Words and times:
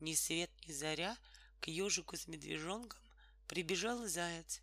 Ни 0.00 0.14
свет, 0.14 0.50
ни 0.66 0.72
заря 0.72 1.16
к 1.60 1.68
ежику 1.68 2.16
с 2.16 2.26
медвежонком 2.28 2.98
прибежал 3.46 4.06
заяц. 4.06 4.62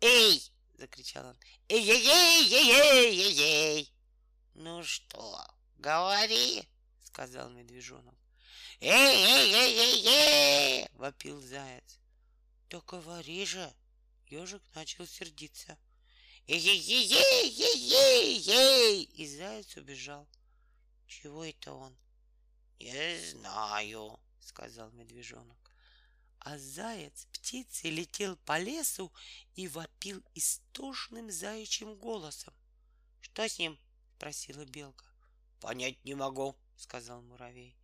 «Эй!»— 0.00 0.42
закричал 0.74 1.26
он. 1.26 1.36
«Эй-ей-ей-ей-ей-ей!» 1.68 3.92
«Ну 4.54 4.82
что, 4.84 5.44
говори!»— 5.78 6.62
сказал 7.02 7.50
медвежонок. 7.50 8.14
«Эй-эй-эй-эй-эй!»— 8.80 10.88
вопил 10.94 11.40
заяц. 11.40 11.98
«Да 12.68 12.80
говори 12.86 13.46
же!»— 13.46 13.74
ежик 14.26 14.62
начал 14.74 15.06
сердиться. 15.06 15.78
«Эй-ей-ей-ей-ей-ей!» 16.46 19.02
И 19.02 19.26
заяц 19.26 19.76
убежал. 19.76 20.28
Чего 21.06 21.44
это 21.44 21.72
он? 21.72 21.96
«Не 22.78 23.18
знаю»,— 23.30 24.20
сказал 24.46 24.90
медвежонок. 24.92 25.58
А 26.38 26.58
заяц 26.58 27.26
птицей 27.32 27.90
летел 27.90 28.36
по 28.36 28.58
лесу 28.58 29.12
и 29.54 29.66
вопил 29.68 30.22
истошным 30.34 31.30
заячьим 31.30 31.96
голосом.— 31.96 32.54
Что 33.20 33.48
с 33.48 33.58
ним?— 33.58 33.78
спросила 34.16 34.64
белка.— 34.64 35.04
Понять 35.60 36.02
не 36.04 36.14
могу,— 36.14 36.56
сказал 36.76 37.20
муравей. 37.22 37.76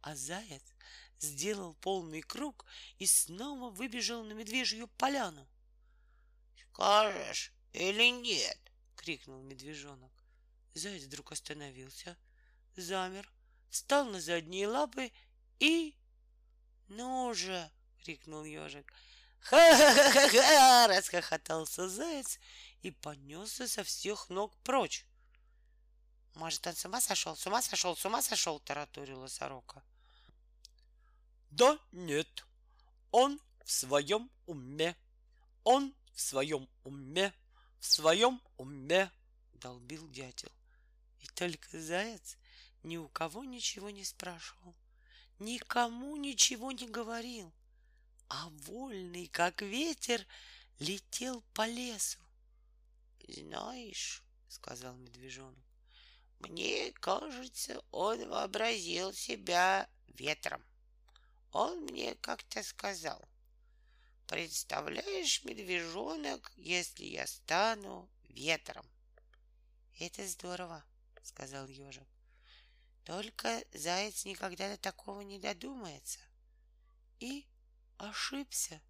А 0.00 0.16
заяц 0.16 0.62
сделал 1.18 1.74
полный 1.74 2.22
круг 2.22 2.64
и 2.98 3.06
снова 3.06 3.70
выбежал 3.70 4.24
на 4.24 4.32
медвежью 4.32 4.88
поляну.— 4.88 5.46
Скажешь 6.72 7.52
или 7.72 8.10
нет?— 8.10 8.58
крикнул 8.96 9.42
медвежонок. 9.42 10.12
Заяц 10.74 11.02
вдруг 11.02 11.32
остановился, 11.32 12.16
замер, 12.76 13.30
встал 13.68 14.06
на 14.06 14.20
задние 14.20 14.68
лапы 14.68 15.12
и...— 15.58 15.94
Ну 16.88 17.34
же!— 17.34 17.70
крикнул 18.04 18.44
ежик. 18.44 18.92
«Ха-ха-ха-ха!»— 19.40 20.86
расхохотался 20.88 21.88
заяц 21.88 22.38
и 22.82 22.90
понесся 22.90 23.68
со 23.68 23.84
всех 23.84 24.28
ног 24.28 24.56
прочь. 24.64 25.06
«Может, 26.34 26.66
он 26.66 26.74
с 26.74 26.84
ума 26.84 27.00
сошел, 27.00 27.36
с 27.36 27.46
ума 27.46 27.62
сошел, 27.62 27.96
с 27.96 28.04
ума 28.04 28.22
сошел?»— 28.22 28.60
тараторила 28.64 29.28
сорока. 29.28 29.82
«Да 31.50 31.78
нет, 31.92 32.44
он 33.10 33.40
в 33.64 33.70
своем 33.70 34.30
уме, 34.46 34.96
он 35.64 35.94
в 36.12 36.20
своем 36.20 36.68
уме, 36.84 37.32
в 37.78 37.86
своем 37.86 38.42
уме!»— 38.56 39.10
долбил 39.54 40.08
дятел. 40.10 40.52
И 41.20 41.26
только 41.28 41.80
заяц 41.80 42.36
ни 42.82 42.96
у 42.96 43.08
кого 43.08 43.44
ничего 43.44 43.90
не 43.90 44.04
спрашивал, 44.04 44.74
никому 45.38 46.16
ничего 46.16 46.72
не 46.72 46.86
говорил, 46.88 47.52
а 48.28 48.48
вольный, 48.50 49.28
как 49.28 49.62
ветер, 49.62 50.26
летел 50.78 51.42
по 51.54 51.66
лесу. 51.66 52.18
«Знаешь,— 53.28 54.22
сказал 54.48 54.96
медвежонок,— 54.96 55.64
мне 56.40 56.92
кажется, 56.92 57.82
он 57.90 58.28
вообразил 58.28 59.12
себя 59.12 59.88
ветром. 60.06 60.64
Он 61.52 61.84
мне 61.84 62.14
как-то 62.16 62.62
сказал, 62.62 63.28
представляешь, 64.26 65.44
медвежонок, 65.44 66.52
если 66.56 67.04
я 67.04 67.26
стану 67.26 68.08
ветром. 68.28 68.86
Это 69.98 70.26
здорово,— 70.26 70.84
сказал 71.22 71.66
ежик. 71.68 72.15
Только 73.06 73.62
заяц 73.72 74.24
никогда 74.24 74.68
до 74.68 74.76
такого 74.76 75.20
не 75.20 75.38
додумается. 75.38 76.18
И 77.20 77.46
ошибся, 77.98 78.82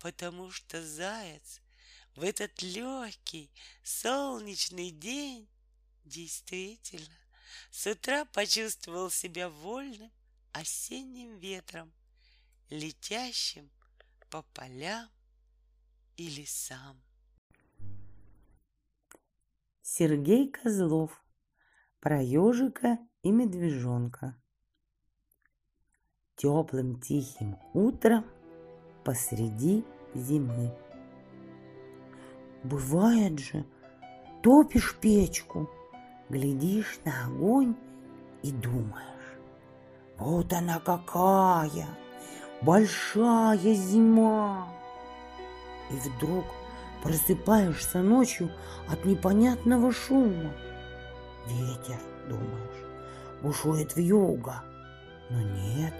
потому 0.00 0.50
что 0.50 0.84
заяц 0.84 1.60
в 2.16 2.24
этот 2.24 2.60
легкий 2.60 3.52
солнечный 3.84 4.90
день 4.90 5.48
действительно 6.04 7.16
с 7.70 7.86
утра 7.86 8.24
почувствовал 8.24 9.10
себя 9.10 9.48
вольным 9.48 10.10
осенним 10.50 11.38
ветром, 11.38 11.92
летящим 12.68 13.70
по 14.28 14.42
полям 14.42 15.08
и 16.16 16.28
лесам. 16.28 17.00
Сергей 19.82 20.50
Козлов 20.50 21.25
про 22.06 22.22
ежика 22.22 22.98
и 23.24 23.32
медвежонка. 23.32 24.36
Теплым 26.36 27.00
тихим 27.00 27.58
утром 27.74 28.24
посреди 29.02 29.84
зимы. 30.14 30.72
Бывает 32.62 33.40
же, 33.40 33.66
топишь 34.40 34.94
печку, 35.00 35.68
глядишь 36.28 37.00
на 37.04 37.26
огонь 37.26 37.74
и 38.44 38.52
думаешь, 38.52 39.40
вот 40.16 40.52
она 40.52 40.78
какая, 40.78 41.88
большая 42.62 43.74
зима. 43.74 44.68
И 45.90 45.94
вдруг 45.94 46.44
просыпаешься 47.02 48.00
ночью 48.00 48.48
от 48.88 49.04
непонятного 49.04 49.90
шума. 49.90 50.52
Ветер, 51.48 51.98
думаешь, 52.28 52.84
бушует 53.42 53.94
в 53.94 53.98
юго. 54.00 54.62
Но 55.30 55.40
нет, 55.40 55.94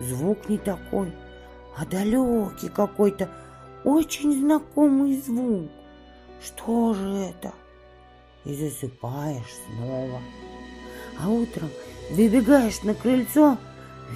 звук 0.00 0.48
не 0.48 0.58
такой, 0.58 1.12
а 1.76 1.86
далекий 1.86 2.68
какой-то, 2.68 3.28
очень 3.84 4.40
знакомый 4.40 5.20
звук. 5.20 5.70
Что 6.44 6.94
же 6.94 7.08
это? 7.08 7.52
И 8.44 8.54
засыпаешь 8.54 9.54
снова. 9.66 10.20
А 11.20 11.28
утром 11.28 11.70
выбегаешь 12.10 12.82
на 12.82 12.94
крыльцо, 12.94 13.56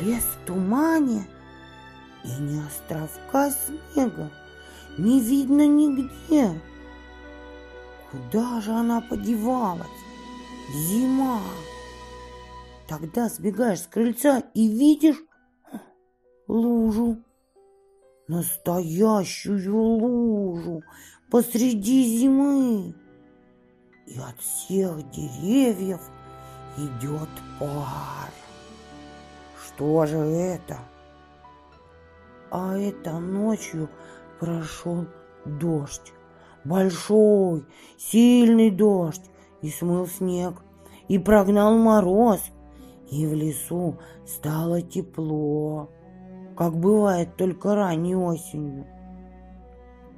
лес 0.00 0.24
в 0.24 0.46
тумане, 0.46 1.26
и 2.24 2.42
ни 2.42 2.60
островка 2.66 3.50
снега 3.50 4.30
не 4.98 5.20
видно 5.20 5.66
нигде. 5.66 6.60
Куда 8.10 8.60
же 8.60 8.72
она 8.72 9.00
подевалась? 9.00 9.86
Зима. 10.72 11.40
Тогда 12.88 13.28
сбегаешь 13.28 13.80
с 13.80 13.86
крыльца 13.86 14.42
и 14.54 14.68
видишь 14.68 15.22
лужу. 16.48 17.18
Настоящую 18.28 19.76
лужу 19.76 20.82
посреди 21.30 22.18
зимы. 22.18 22.94
И 24.06 24.18
от 24.18 24.38
всех 24.40 25.08
деревьев 25.10 26.00
идет 26.76 27.28
пар. 27.58 28.30
Что 29.64 30.06
же 30.06 30.18
это? 30.18 30.78
А 32.50 32.76
это 32.76 33.18
ночью 33.18 33.88
прошел 34.40 35.06
дождь. 35.44 36.12
Большой, 36.64 37.64
сильный 37.98 38.70
дождь. 38.70 39.30
И 39.62 39.70
смыл 39.70 40.06
снег, 40.06 40.62
и 41.08 41.18
прогнал 41.18 41.76
мороз, 41.76 42.40
и 43.10 43.26
в 43.26 43.34
лесу 43.34 43.98
стало 44.26 44.82
тепло, 44.82 45.90
как 46.56 46.76
бывает 46.76 47.36
только 47.36 47.74
ранней 47.74 48.16
осенью. 48.16 48.86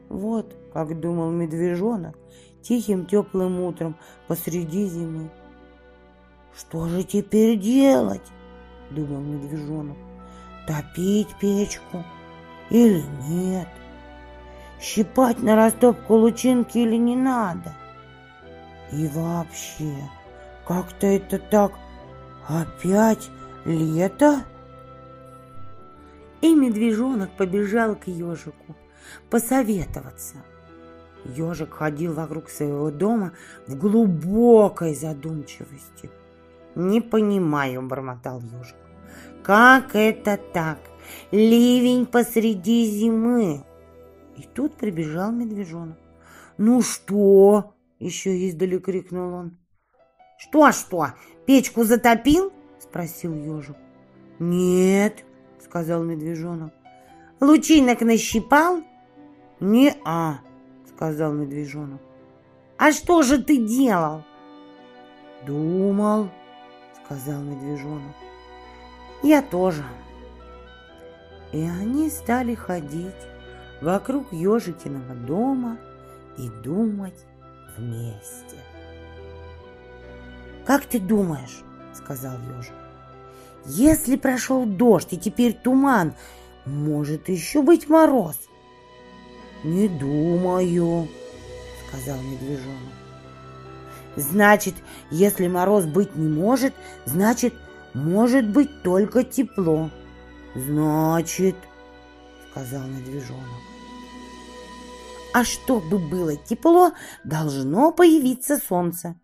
Вот, 0.08 0.56
как 0.72 0.98
думал 1.00 1.30
медвежонок, 1.30 2.18
тихим 2.62 3.06
теплым 3.06 3.60
утром 3.60 3.96
посреди 4.26 4.86
зимы. 4.86 5.30
Что 6.56 6.88
же 6.88 7.04
теперь 7.04 7.58
делать? 7.58 8.26
Думал 8.90 9.20
медвежонок. 9.20 9.96
Топить 10.66 11.28
печку 11.40 12.04
или 12.70 13.02
нет? 13.28 13.68
Щипать 14.80 15.42
на 15.42 15.56
растопку 15.56 16.14
лучинки 16.14 16.78
или 16.78 16.96
не 16.96 17.16
надо? 17.16 17.74
И 18.92 19.06
вообще, 19.08 19.94
как-то 20.66 21.06
это 21.06 21.38
так 21.38 21.72
Опять 22.48 23.30
лето? 23.66 24.42
И 26.40 26.54
медвежонок 26.54 27.30
побежал 27.36 27.94
к 27.94 28.06
ежику 28.06 28.74
посоветоваться. 29.28 30.36
Ежик 31.26 31.74
ходил 31.74 32.14
вокруг 32.14 32.48
своего 32.48 32.90
дома 32.90 33.32
в 33.66 33.76
глубокой 33.76 34.94
задумчивости. 34.94 36.10
«Не 36.74 37.02
понимаю»,— 37.02 37.82
бормотал 37.86 38.40
ежик. 38.40 38.76
«Как 39.42 39.94
это 39.94 40.38
так? 40.54 40.78
Ливень 41.30 42.06
посреди 42.06 42.86
зимы!» 42.86 43.64
И 44.36 44.42
тут 44.54 44.74
прибежал 44.76 45.32
медвежонок. 45.32 45.98
«Ну 46.56 46.80
что?»— 46.80 47.74
еще 47.98 48.36
издали 48.38 48.78
крикнул 48.78 49.34
он. 49.34 49.58
«Что-что? 50.38 51.14
Печку 51.46 51.84
затопил? 51.84 52.52
Спросил 52.78 53.34
ежик. 53.34 53.76
Нет, 54.38 55.24
сказал 55.60 56.04
медвежонок. 56.04 56.72
Лучинок 57.40 58.00
нащипал? 58.02 58.82
Не-а, 59.60 60.40
сказал 60.94 61.32
медвежонок. 61.32 62.00
А 62.76 62.92
что 62.92 63.22
же 63.22 63.42
ты 63.42 63.56
делал? 63.56 64.22
Думал, 65.44 66.30
сказал 67.04 67.42
медвежонок. 67.42 68.14
Я 69.22 69.42
тоже. 69.42 69.84
И 71.52 71.60
они 71.62 72.10
стали 72.10 72.54
ходить 72.54 73.14
вокруг 73.80 74.32
ежикиного 74.32 75.14
дома 75.14 75.78
и 76.36 76.48
думать 76.48 77.24
вместе. 77.78 78.56
«Как 80.66 80.84
ты 80.84 80.98
думаешь?»— 80.98 81.62
сказал 81.94 82.34
ежик. 82.56 82.74
«Если 83.64 84.16
прошел 84.16 84.66
дождь 84.66 85.12
и 85.12 85.18
теперь 85.18 85.54
туман, 85.54 86.14
может 86.66 87.28
еще 87.28 87.62
быть 87.62 87.88
мороз?» 87.88 88.36
«Не 89.64 89.88
думаю»,— 89.88 91.08
сказал 91.88 92.20
медвежонок. 92.20 92.92
«Значит, 94.16 94.74
если 95.10 95.48
мороз 95.48 95.84
быть 95.84 96.16
не 96.16 96.28
может, 96.28 96.74
значит, 97.06 97.54
может 97.94 98.48
быть 98.48 98.82
только 98.82 99.24
тепло». 99.24 99.90
«Значит»,— 100.54 101.56
сказал 102.50 102.82
медвежонок. 102.82 103.77
«А 105.38 105.44
чтобы 105.44 106.00
было 106.00 106.34
тепло, 106.34 106.90
должно 107.22 107.92
появиться 107.92 108.56
солнце». 108.56 109.14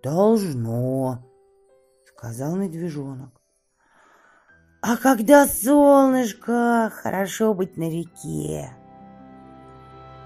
«Должно»,— 0.00 1.18
сказал 2.04 2.54
медвежонок. 2.54 3.30
«А 4.82 4.96
когда 4.96 5.48
солнышко, 5.48 6.92
хорошо 6.94 7.54
быть 7.54 7.76
на 7.76 7.90
реке». 7.90 8.70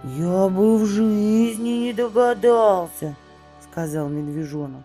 «Я 0.05 0.51
бы 0.51 0.77
в 0.77 0.85
жизни 0.85 1.87
не 1.87 1.93
догадался»,— 1.95 3.17
сказал 3.71 4.11
медвежонок. 4.11 4.85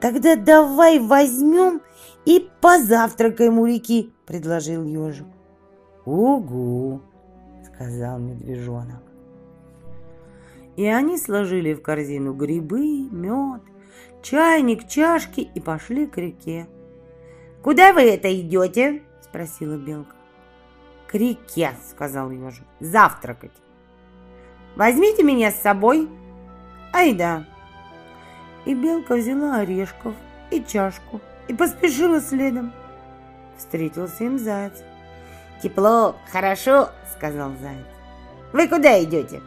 «Тогда 0.00 0.34
давай 0.34 0.98
возьмем 0.98 1.80
и 2.24 2.50
позавтракаем 2.60 3.60
у 3.60 3.66
реки»,— 3.66 4.12
предложил 4.26 4.82
ежик. 4.82 5.28
«Угу»,— 6.04 7.00
сказал 7.76 8.18
медвежонок. 8.18 9.02
И 10.76 10.86
они 10.86 11.18
сложили 11.18 11.74
в 11.74 11.82
корзину 11.82 12.34
грибы, 12.34 13.08
мед, 13.10 13.62
чайник, 14.22 14.88
чашки 14.88 15.40
и 15.40 15.60
пошли 15.60 16.06
к 16.06 16.16
реке. 16.18 16.66
«Куда 17.62 17.92
вы 17.92 18.02
это 18.02 18.28
идете?»— 18.40 19.02
спросила 19.20 19.76
белка. 19.76 20.14
«К 21.06 21.14
реке»,— 21.14 21.72
сказал 21.90 22.30
ежик,— 22.30 22.64
«завтракать». 22.80 23.52
«Возьмите 24.74 25.22
меня 25.22 25.50
с 25.50 25.60
собой». 25.60 26.08
«Ай 26.92 27.14
да». 27.14 27.46
И 28.64 28.74
белка 28.74 29.16
взяла 29.16 29.56
орешков 29.56 30.14
и 30.50 30.62
чашку 30.62 31.20
и 31.48 31.54
поспешила 31.54 32.20
следом. 32.20 32.72
Встретился 33.56 34.24
им 34.24 34.38
заяц. 34.38 34.82
«Тепло, 35.62 36.16
хорошо»,— 36.30 36.90
сказал 37.16 37.52
заяц. 37.60 37.86
«Вы 38.52 38.68
куда 38.68 39.02
идете?» 39.02 39.40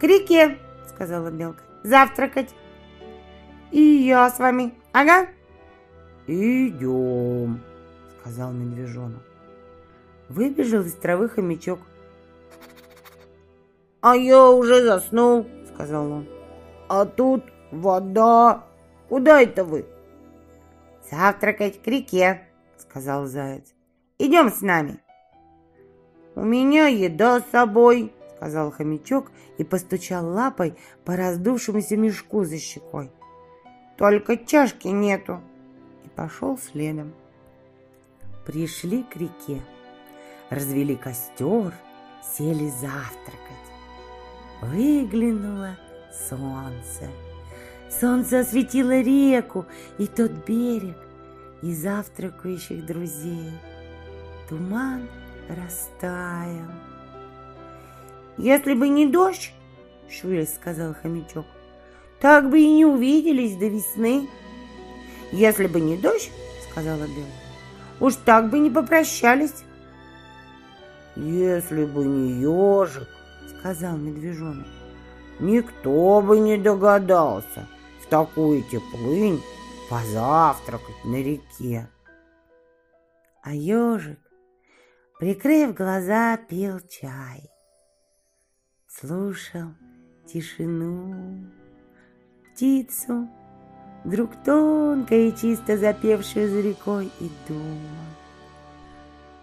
«К 0.00 0.04
реке»,— 0.04 0.58
сказала 0.88 1.30
белка. 1.30 1.62
«Завтракать». 1.82 2.54
«И 3.70 3.80
я 3.80 4.30
с 4.30 4.38
вами. 4.38 4.74
Ага». 4.92 5.28
«Идем»,— 6.26 7.60
сказал 8.20 8.52
медвежонок. 8.52 9.22
Выбежал 10.28 10.82
из 10.82 10.94
травы 10.94 11.28
хомячок. 11.28 11.80
«А 14.00 14.14
я 14.14 14.48
уже 14.50 14.84
заснул»,— 14.84 15.46
сказал 15.74 16.12
он. 16.12 16.28
«А 16.88 17.04
тут 17.04 17.44
вода. 17.72 18.64
Куда 19.08 19.42
это 19.42 19.64
вы?» 19.64 19.86
«Завтракать 21.10 21.82
к 21.82 21.86
реке»,— 21.86 22.46
сказал 22.76 23.26
заяц. 23.26 23.74
«Идем 24.18 24.50
с 24.50 24.60
нами». 24.60 25.00
«У 26.38 26.44
меня 26.44 26.86
еда 26.86 27.40
с 27.40 27.50
собой»,— 27.50 28.12
сказал 28.36 28.70
хомячок 28.70 29.32
и 29.56 29.64
постучал 29.64 30.24
лапой 30.24 30.76
по 31.04 31.16
раздувшемуся 31.16 31.96
мешку 31.96 32.44
за 32.44 32.58
щекой. 32.58 33.10
«Только 33.96 34.36
чашки 34.36 34.86
нету», 34.86 35.40
и 36.04 36.08
пошел 36.08 36.56
следом. 36.56 37.12
Пришли 38.46 39.02
к 39.02 39.16
реке, 39.16 39.60
развели 40.48 40.94
костер, 40.94 41.74
сели 42.22 42.70
завтракать. 42.70 43.68
Выглянуло 44.62 45.76
солнце. 46.28 47.10
Солнце 47.90 48.40
осветило 48.40 49.00
реку 49.00 49.66
и 49.98 50.06
тот 50.06 50.30
берег, 50.46 50.98
и 51.62 51.74
завтракающих 51.74 52.86
друзей. 52.86 53.50
Туман 54.48 55.08
растаял. 55.48 56.70
«Если 58.36 58.74
бы 58.74 58.88
не 58.88 59.06
дождь,— 59.06 59.52
швырясь 60.10 60.54
сказал 60.54 60.94
хомячок,— 60.94 61.46
так 62.20 62.50
бы 62.50 62.60
и 62.60 62.70
не 62.70 62.84
увиделись 62.84 63.56
до 63.56 63.66
весны. 63.66 64.28
Если 65.32 65.66
бы 65.66 65.80
не 65.80 65.96
дождь,— 65.96 66.30
сказала 66.70 67.00
Белка,— 67.00 67.22
уж 68.00 68.14
так 68.16 68.50
бы 68.50 68.58
не 68.58 68.70
попрощались. 68.70 69.64
Если 71.16 71.84
бы 71.84 72.04
не 72.04 72.40
ежик,— 72.40 73.08
сказал 73.58 73.96
медвежонок,— 73.96 74.66
никто 75.40 76.22
бы 76.22 76.38
не 76.38 76.56
догадался,— 76.56 77.66
такую 78.08 78.62
теплынь 78.62 79.42
позавтракать 79.88 81.04
на 81.04 81.16
реке. 81.16 81.88
А 83.42 83.54
ежик, 83.54 84.18
прикрыв 85.18 85.74
глаза, 85.74 86.36
пил 86.36 86.80
чай. 86.88 87.50
Слушал 88.86 89.70
тишину, 90.26 91.46
птицу, 92.52 93.28
Вдруг 94.04 94.30
тонко 94.44 95.14
и 95.14 95.34
чисто 95.36 95.76
запевшую 95.76 96.48
за 96.48 96.60
рекой 96.60 97.10
и 97.20 97.30
думал, 97.48 98.08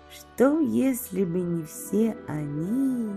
Что, 0.10 0.60
если 0.62 1.26
бы 1.26 1.42
не 1.42 1.64
все 1.66 2.16
они, 2.28 3.12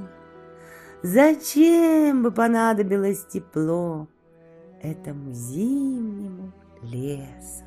Зачем 1.03 2.25
бы 2.25 2.33
понадобилось 2.33 3.25
тепло? 3.27 4.09
этому 4.83 5.33
зимнему 5.33 6.53
лесу. 6.83 7.65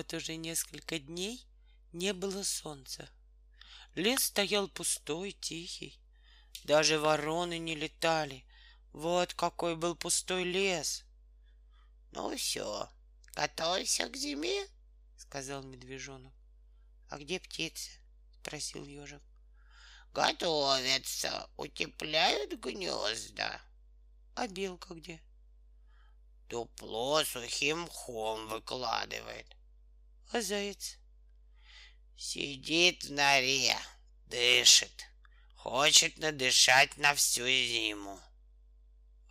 Вот 0.00 0.14
уже 0.14 0.36
несколько 0.36 0.98
дней 0.98 1.46
не 1.92 2.14
было 2.14 2.42
солнца. 2.42 3.06
Лес 3.94 4.24
стоял 4.24 4.66
пустой, 4.66 5.32
тихий. 5.32 6.00
Даже 6.64 6.98
вороны 6.98 7.58
не 7.58 7.74
летали. 7.74 8.46
Вот 8.94 9.34
какой 9.34 9.76
был 9.76 9.94
пустой 9.94 10.44
лес.— 10.44 11.04
Ну 12.12 12.34
все, 12.34 12.88
готовься 13.34 14.08
к 14.08 14.16
зиме,— 14.16 14.66
сказал 15.18 15.62
медвежонок. 15.64 16.32
«А 17.10 17.18
где 17.18 17.38
птицы?»— 17.38 17.90
спросил 18.40 18.86
ежик. 18.86 19.20
«Готовятся, 20.14 21.50
утепляют 21.58 22.58
гнезда». 22.58 23.60
«А 24.34 24.48
белка 24.48 24.94
где?» 24.94 25.20
«Дупло 26.48 27.22
сухим 27.22 27.82
мхом 27.82 28.48
выкладывает». 28.48 29.59
«А 30.32 30.40
заяц?» 30.40 30.98
«Сидит 32.16 33.04
в 33.04 33.12
норе, 33.12 33.76
дышит, 34.26 35.06
хочет 35.56 36.18
надышать 36.18 36.96
на 36.96 37.14
всю 37.14 37.46
зиму». 37.46 38.20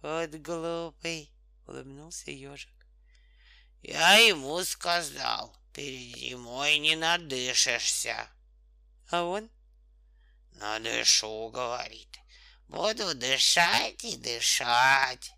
«Вот 0.02 0.32
глупый!»— 0.32 1.32
улыбнулся 1.68 2.32
ежик. 2.32 2.74
«Я 3.82 4.16
ему 4.18 4.64
сказал, 4.64 5.60
Перед 5.74 6.18
зимой 6.18 6.80
не 6.80 6.96
надышишься. 6.96 8.28
А 9.12 9.24
он? 9.24 9.50
Надышу, 10.54 11.50
говорит. 11.50 12.20
Буду 12.68 13.16
дышать 13.16 14.04
и 14.04 14.18
дышать. 14.18 15.32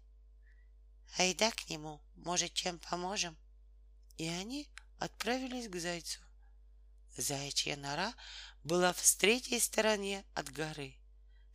Айда 1.18 1.52
к 1.52 1.70
нему, 1.70 2.02
может, 2.16 2.54
чем 2.54 2.80
поможем? 2.80 3.38
И 4.18 4.28
они 4.28 4.68
отправились 5.02 5.68
к 5.68 5.76
зайцу. 5.78 6.20
Заячья 7.18 7.76
нора 7.76 8.14
была 8.64 8.94
в 8.94 9.16
третьей 9.16 9.60
стороне 9.60 10.24
от 10.36 10.52
горы. 10.52 10.96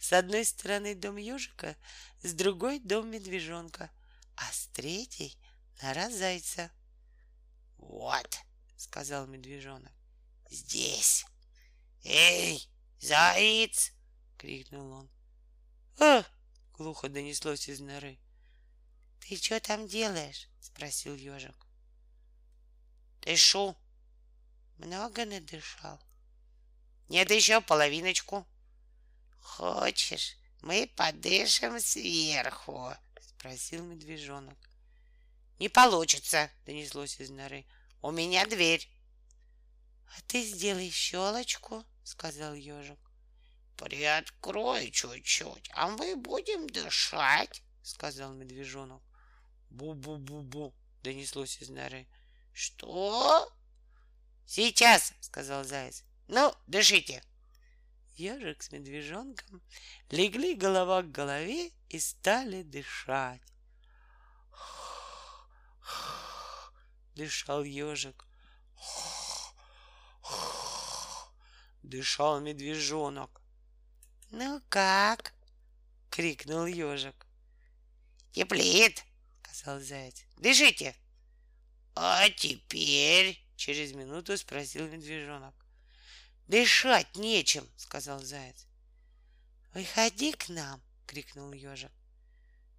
С 0.00 0.12
одной 0.12 0.44
стороны 0.44 0.96
дом 0.96 1.16
ежика, 1.16 1.76
с 2.22 2.32
другой 2.32 2.80
дом 2.80 3.08
медвежонка, 3.08 3.90
а 4.34 4.52
с 4.52 4.66
третьей 4.72 5.38
нора 5.80 6.10
зайца. 6.10 6.72
Вот, 7.78 8.36
сказал 8.76 9.28
медвежонок, 9.28 9.92
здесь. 10.50 11.24
Эй, 12.02 12.68
заяц! 12.98 13.92
крикнул 14.38 14.90
он. 14.90 15.10
А! 16.00 16.24
глухо 16.72 17.08
донеслось 17.08 17.68
из 17.68 17.78
норы. 17.78 18.18
Ты 19.20 19.36
что 19.36 19.60
там 19.60 19.86
делаешь? 19.86 20.48
спросил 20.60 21.14
ежик. 21.14 21.65
Дышу. 23.26 23.76
Много 24.78 25.24
надышал? 25.24 25.98
Нет, 27.08 27.28
еще 27.32 27.60
половиночку. 27.60 28.46
Хочешь, 29.40 30.36
мы 30.62 30.88
подышим 30.94 31.80
сверху? 31.80 32.92
Спросил 33.20 33.84
медвежонок. 33.84 34.56
Не 35.58 35.68
получится, 35.68 36.52
донеслось 36.66 37.18
из 37.18 37.30
норы. 37.30 37.66
У 38.00 38.12
меня 38.12 38.46
дверь. 38.46 38.88
А 40.16 40.20
ты 40.28 40.44
сделай 40.44 40.88
щелочку, 40.90 41.84
сказал 42.04 42.54
ежик. 42.54 43.00
Приоткрой 43.76 44.92
чуть-чуть, 44.92 45.68
а 45.74 45.88
мы 45.88 46.14
будем 46.14 46.68
дышать, 46.68 47.60
сказал 47.82 48.34
медвежонок. 48.34 49.02
Бу-бу-бу-бу, 49.70 50.72
донеслось 51.02 51.60
из 51.60 51.70
норы. 51.70 52.06
Что? 52.56 53.52
Сейчас, 54.46 55.12
сказал 55.20 55.62
заяц. 55.62 56.04
Ну, 56.26 56.54
дышите. 56.66 57.22
Ежик 58.14 58.62
с 58.62 58.72
медвежонком 58.72 59.60
легли 60.08 60.54
голова 60.54 61.02
к 61.02 61.12
голове 61.12 61.70
и 61.90 61.98
стали 61.98 62.62
дышать. 62.62 63.42
Дышал 67.14 67.62
ежик. 67.62 68.26
Дышал 71.82 72.40
медвежонок. 72.40 73.42
Ну 74.30 74.62
как? 74.70 75.34
крикнул 76.08 76.64
ежик. 76.64 77.26
Теплеет, 78.32 79.04
сказал 79.42 79.78
заяц. 79.80 80.24
Дышите. 80.38 80.96
А 81.98 82.28
теперь, 82.28 83.42
через 83.56 83.92
минуту 83.92 84.36
спросил 84.36 84.86
медвежонок. 84.86 85.54
Дышать 86.46 87.16
нечем, 87.16 87.66
сказал 87.78 88.20
заяц. 88.20 88.66
Выходи 89.72 90.32
к 90.32 90.50
нам, 90.50 90.82
крикнул 91.06 91.52
ежик. 91.52 91.90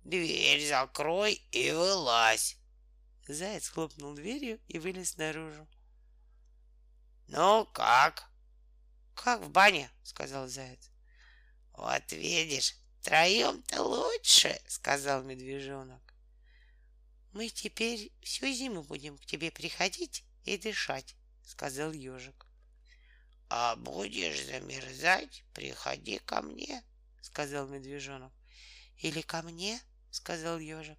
Дверь 0.04 0.66
закрой 0.68 1.42
и 1.52 1.72
вылазь. 1.72 2.58
Заяц 3.28 3.70
хлопнул 3.70 4.14
дверью 4.14 4.60
и 4.68 4.78
вылез 4.78 5.18
наружу. 5.18 5.68
Ну 7.28 7.66
как? 7.74 8.30
Как 9.16 9.42
в 9.42 9.50
бане, 9.50 9.90
сказал 10.04 10.48
заяц. 10.48 10.92
Вот 11.74 12.12
видишь, 12.12 12.76
троем-то 13.02 13.82
лучше, 13.82 14.62
сказал 14.68 15.24
медвежонок. 15.24 16.07
Мы 17.38 17.50
теперь 17.50 18.12
всю 18.24 18.52
зиму 18.52 18.82
будем 18.82 19.16
к 19.16 19.26
тебе 19.28 19.52
приходить 19.52 20.24
и 20.44 20.58
дышать, 20.58 21.14
сказал 21.44 21.92
ежик. 21.92 22.48
А 23.48 23.76
будешь 23.76 24.44
замерзать, 24.44 25.44
приходи 25.54 26.18
ко 26.18 26.42
мне, 26.42 26.84
сказал 27.22 27.68
медвежонок. 27.68 28.34
Или 28.98 29.22
ко 29.22 29.44
мне, 29.44 29.80
сказал 30.10 30.58
ежик. 30.58 30.98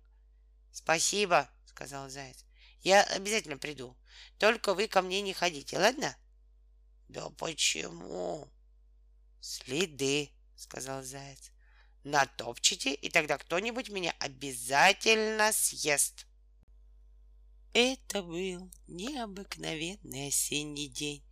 Спасибо, 0.71 1.51
сказал 1.67 2.09
заяц. 2.09 2.45
Я 2.83 3.03
обязательно 3.03 3.59
приду. 3.59 3.97
Только 4.39 4.75
вы 4.75 4.87
ко 4.87 5.03
мне 5.03 5.21
не 5.23 5.33
ходите, 5.33 5.77
ладно? 5.77 6.17
Да 7.09 7.31
почему? 7.31 8.49
Следы, 9.41 10.31
сказал 10.55 11.03
заяц. 11.03 11.51
Натопчите, 12.05 12.95
и 12.95 13.11
тогда 13.11 13.39
кто-нибудь 13.39 13.89
меня 13.89 14.15
обязательно 14.21 15.51
съест. 15.53 16.28
Это 17.75 18.23
был 18.23 18.71
необыкновенный 18.87 20.29
осенний 20.29 20.89
день. 20.89 21.25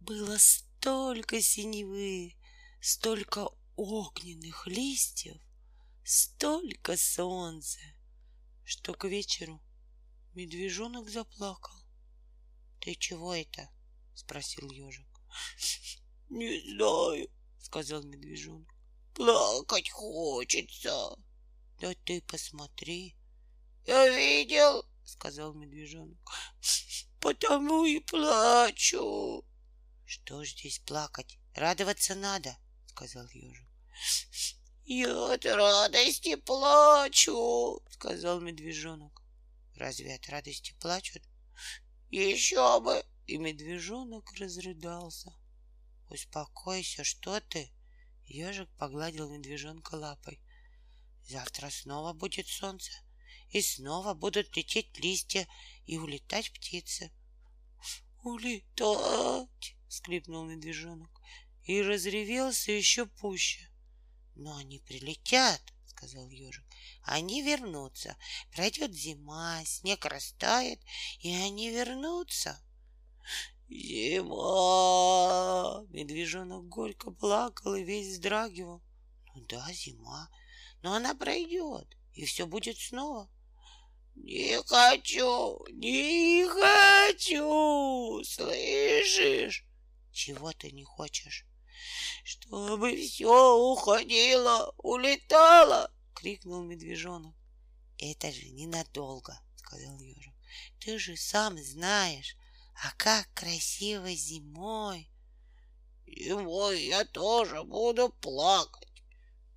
Было 0.00 0.36
столько 0.38 1.40
синевы, 1.40 2.34
столько 2.80 3.48
огненных 3.76 4.66
листьев, 4.66 5.40
столько 6.04 6.96
солнца, 6.96 7.80
что 8.64 8.94
к 8.94 9.04
вечеру 9.06 9.62
медвежонок 10.34 11.08
заплакал.— 11.08 11.76
Ты 12.80 12.94
чего 12.94 13.34
это?— 13.34 13.68
спросил 14.14 14.70
ежик.— 14.70 15.06
Не 16.30 16.60
знаю,— 16.60 17.30
сказал 17.60 18.02
медвежонок.— 18.02 18.74
Плакать 19.14 19.90
хочется.— 19.90 21.16
Да 21.80 21.94
ты 22.04 22.22
посмотри.— 22.22 23.14
Я 23.86 24.08
видел,— 24.08 24.84
сказал 25.04 25.54
медвежонок.— 25.54 26.18
Потому 27.20 27.84
и 27.84 28.00
плачу. 28.00 29.44
Что 30.04 30.44
ж 30.44 30.50
здесь 30.50 30.80
плакать? 30.80 31.38
Радоваться 31.54 32.14
надо, 32.14 32.56
сказал 32.86 33.28
ежик. 33.28 33.68
Я 34.84 35.32
от 35.32 35.44
радости 35.44 36.34
плачу, 36.34 37.80
сказал 37.90 38.40
медвежонок. 38.40 39.22
Разве 39.76 40.16
от 40.16 40.28
радости 40.28 40.74
плачут? 40.80 41.22
Еще 42.10 42.80
бы. 42.80 43.04
И 43.26 43.38
медвежонок 43.38 44.32
разрыдался. 44.34 45.32
Успокойся, 46.10 47.04
что 47.04 47.40
ты? 47.40 47.72
Ежик 48.26 48.68
погладил 48.78 49.30
медвежонка 49.30 49.94
лапой. 49.94 50.40
Завтра 51.22 51.70
снова 51.70 52.12
будет 52.12 52.48
солнце, 52.48 52.92
и 53.52 53.60
снова 53.60 54.14
будут 54.14 54.56
лететь 54.56 54.98
листья 54.98 55.46
и 55.86 55.98
улетать 55.98 56.50
птицы. 56.52 57.12
Улетать, 58.22 59.76
скрипнул 59.88 60.44
медвежонок 60.44 61.10
и 61.64 61.82
разревелся 61.82 62.72
еще 62.72 63.04
пуще. 63.06 63.68
Но 64.34 64.56
они 64.56 64.78
прилетят, 64.78 65.60
сказал 65.86 66.30
ежик. 66.30 66.64
Они 67.02 67.42
вернутся. 67.42 68.16
Пройдет 68.52 68.94
зима, 68.94 69.62
снег 69.66 70.06
растает, 70.06 70.80
и 71.20 71.34
они 71.34 71.70
вернутся. 71.70 72.58
Зима! 73.68 74.24
Медвежонок 75.90 76.68
горько 76.68 77.10
плакал 77.10 77.74
и 77.74 77.84
весь 77.84 78.14
вздрагивал. 78.14 78.82
Ну 79.34 79.44
да, 79.46 79.70
зима, 79.72 80.30
но 80.82 80.94
она 80.94 81.14
пройдет, 81.14 81.96
и 82.14 82.24
все 82.24 82.46
будет 82.46 82.78
снова. 82.78 83.28
Не 84.14 84.62
хочу, 84.62 85.64
не 85.70 86.46
хочу, 86.46 88.22
слышишь? 88.24 89.64
Чего 90.12 90.52
ты 90.52 90.70
не 90.70 90.84
хочешь? 90.84 91.46
Чтобы 92.24 92.96
все 92.96 93.56
уходило, 93.56 94.72
улетало, 94.76 95.90
крикнул 96.14 96.62
медвежонок. 96.62 97.34
Это 97.98 98.30
же 98.30 98.48
ненадолго, 98.50 99.40
сказал 99.56 99.98
ежик. 99.98 100.34
Ты 100.78 100.98
же 100.98 101.16
сам 101.16 101.58
знаешь, 101.58 102.36
а 102.84 102.92
как 102.96 103.32
красиво 103.34 104.12
зимой. 104.12 105.08
Зимой 106.06 106.84
я 106.84 107.04
тоже 107.04 107.62
буду 107.64 108.10
плакать. 108.10 109.02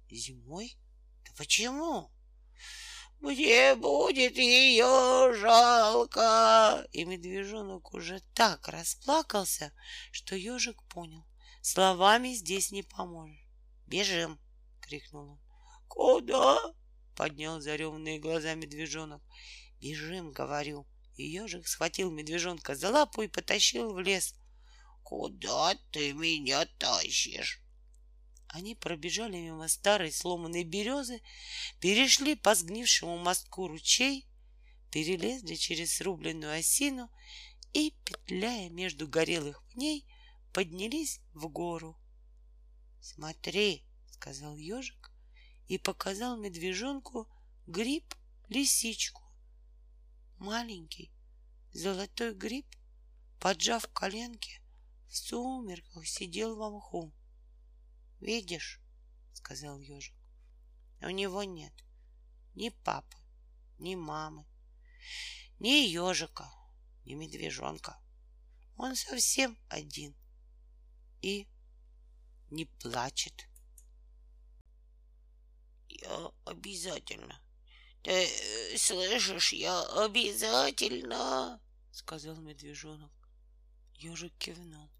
Зимой? 0.09 0.77
Да 1.25 1.31
почему? 1.37 2.09
Мне 3.25 3.73
будет 3.73 4.37
ее 4.37 5.33
жалко. 5.33 6.87
И 6.91 7.05
медвежонок 7.05 7.91
уже 7.95 8.21
так 8.35 8.67
расплакался, 8.67 9.73
что 10.11 10.35
ежик 10.35 10.83
понял. 10.83 11.25
Словами 11.63 12.35
здесь 12.35 12.71
не 12.71 12.83
поможешь. 12.83 13.43
Бежим, 13.87 14.39
крикнул 14.79 15.31
он. 15.31 15.39
Куда? 15.87 16.75
Поднял 17.15 17.59
зареванные 17.61 18.19
глаза 18.19 18.53
медвежонок. 18.53 19.23
Бежим, 19.81 20.31
говорю. 20.31 20.85
И 21.15 21.23
ежик 21.25 21.67
схватил 21.67 22.11
медвежонка 22.11 22.75
за 22.75 22.91
лапу 22.91 23.23
и 23.23 23.27
потащил 23.27 23.91
в 23.91 23.99
лес. 23.99 24.35
Куда 25.01 25.73
ты 25.91 26.13
меня 26.13 26.67
тащишь? 26.77 27.64
Они 28.55 28.73
пробежали 28.73 29.35
мимо 29.35 29.67
старой 29.67 30.13
сломанной 30.13 30.63
березы, 30.63 31.21
перешли 31.81 32.35
по 32.35 32.55
сгнившему 32.55 33.17
мостку 33.17 33.67
ручей, 33.67 34.29
перелезли 34.91 35.55
через 35.55 35.95
срубленную 35.95 36.57
осину 36.57 37.11
и, 37.73 37.93
петляя 38.05 38.69
между 38.69 39.09
горелых 39.09 39.61
пней, 39.73 40.07
поднялись 40.53 41.19
в 41.33 41.49
гору.— 41.49 41.97
Смотри,— 43.01 43.83
сказал 44.11 44.55
ежик 44.55 45.11
и 45.67 45.77
показал 45.77 46.37
медвежонку 46.37 47.27
гриб-лисичку. 47.67 49.21
Маленький 50.37 51.11
золотой 51.73 52.33
гриб, 52.33 52.67
поджав 53.41 53.85
коленки, 53.91 54.61
в 55.09 55.17
сумерках 55.17 56.07
сидел 56.07 56.55
в 56.55 56.73
мху. 56.73 57.11
«Видишь?»— 58.19 58.81
сказал 59.33 59.79
ежик. 59.79 60.15
«У 61.01 61.09
него 61.09 61.43
нет 61.43 61.73
ни 62.55 62.69
папы, 62.69 63.17
ни 63.79 63.95
мамы, 63.95 64.45
ни 65.59 65.87
ежика, 65.87 66.49
ни 67.05 67.13
медвежонка. 67.13 67.99
Он 68.77 68.95
совсем 68.95 69.57
один 69.69 70.15
и 71.21 71.47
не 72.49 72.65
плачет. 72.65 73.47
Я 75.87 76.31
обязательно. 76.45 77.41
Ты 78.03 78.27
слышишь, 78.77 79.53
я 79.53 79.81
обязательно, 80.03 81.61
сказал 81.91 82.35
медвежонок. 82.35 83.11
Ежик 83.95 84.33
кивнул. 84.37 84.91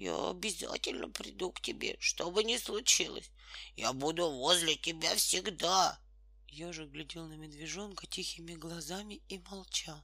Я 0.00 0.30
обязательно 0.30 1.10
приду 1.10 1.52
к 1.52 1.60
тебе, 1.60 1.98
что 2.00 2.30
бы 2.30 2.42
ни 2.42 2.56
случилось. 2.56 3.30
Я 3.76 3.92
буду 3.92 4.30
возле 4.30 4.74
тебя 4.74 5.14
всегда. 5.14 6.00
Ежик 6.48 6.88
глядел 6.88 7.26
на 7.26 7.34
медвежонка 7.34 8.06
тихими 8.06 8.54
глазами 8.54 9.20
и 9.28 9.38
молчал. 9.50 10.02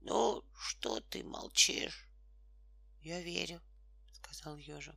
Ну, 0.00 0.44
что 0.56 1.00
ты 1.00 1.24
молчишь? 1.24 2.08
Я 3.02 3.20
верю, 3.20 3.60
сказал 4.12 4.56
ежик. 4.56 4.94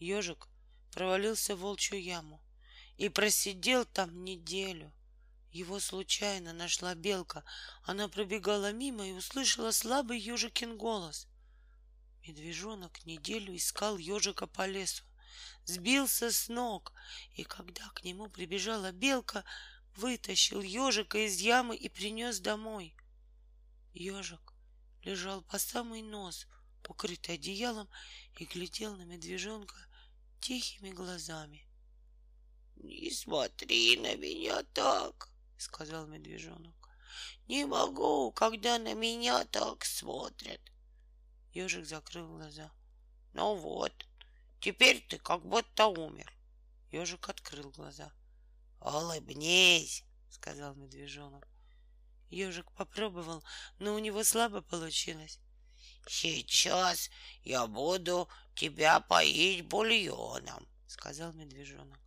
Ежик 0.00 0.48
провалился 0.90 1.54
в 1.54 1.60
волчью 1.60 2.02
яму 2.02 2.42
и 2.96 3.08
просидел 3.08 3.84
там 3.84 4.24
неделю. 4.24 4.92
Его 5.52 5.78
случайно 5.78 6.52
нашла 6.52 6.96
белка. 6.96 7.44
Она 7.84 8.08
пробегала 8.08 8.72
мимо 8.72 9.06
и 9.06 9.12
услышала 9.12 9.70
слабый 9.70 10.18
ежикин 10.18 10.76
голос. 10.76 11.28
Медвежонок 12.26 13.06
неделю 13.06 13.54
искал 13.54 13.98
ежика 13.98 14.48
по 14.48 14.66
лесу, 14.66 15.04
сбился 15.64 16.32
с 16.32 16.48
ног, 16.48 16.92
и 17.34 17.44
когда 17.44 17.88
к 17.90 18.02
нему 18.02 18.28
прибежала 18.28 18.90
белка, 18.90 19.44
вытащил 19.94 20.60
ежика 20.60 21.18
из 21.24 21.38
ямы 21.38 21.76
и 21.76 21.88
принес 21.88 22.40
домой. 22.40 22.96
Ежик 23.94 24.54
лежал 25.02 25.42
по 25.42 25.60
самый 25.60 26.02
нос, 26.02 26.48
покрытый 26.82 27.36
одеялом, 27.36 27.88
и 28.38 28.44
глядел 28.44 28.96
на 28.96 29.02
медвежонка 29.02 29.76
тихими 30.40 30.90
глазами.— 30.90 31.64
Не 32.76 33.10
смотри 33.12 33.98
на 33.98 34.16
меня 34.16 34.64
так,— 34.74 35.30
сказал 35.58 36.08
медвежонок.— 36.08 36.74
Не 37.46 37.66
могу, 37.66 38.32
когда 38.32 38.78
на 38.78 38.94
меня 38.94 39.44
так 39.44 39.84
смотрят. 39.84 40.60
Ежик 41.56 41.86
закрыл 41.86 42.28
глаза.— 42.28 42.70
Ну 43.32 43.54
вот, 43.54 44.06
теперь 44.60 45.00
ты 45.08 45.16
как 45.16 45.42
будто 45.42 45.86
умер. 45.86 46.30
Ежик 46.92 47.30
открыл 47.30 47.70
глаза.— 47.70 48.12
Улыбнись,— 48.80 50.04
сказал 50.28 50.74
медвежонок. 50.74 51.48
Ежик 52.28 52.70
попробовал, 52.72 53.42
но 53.78 53.94
у 53.94 53.98
него 53.98 54.22
слабо 54.22 54.60
получилось. 54.60 55.40
Сейчас 56.06 57.08
я 57.42 57.66
буду 57.66 58.28
тебя 58.54 59.00
поить 59.00 59.64
бульоном, 59.64 60.68
сказал 60.86 61.32
медвежонок. 61.32 62.00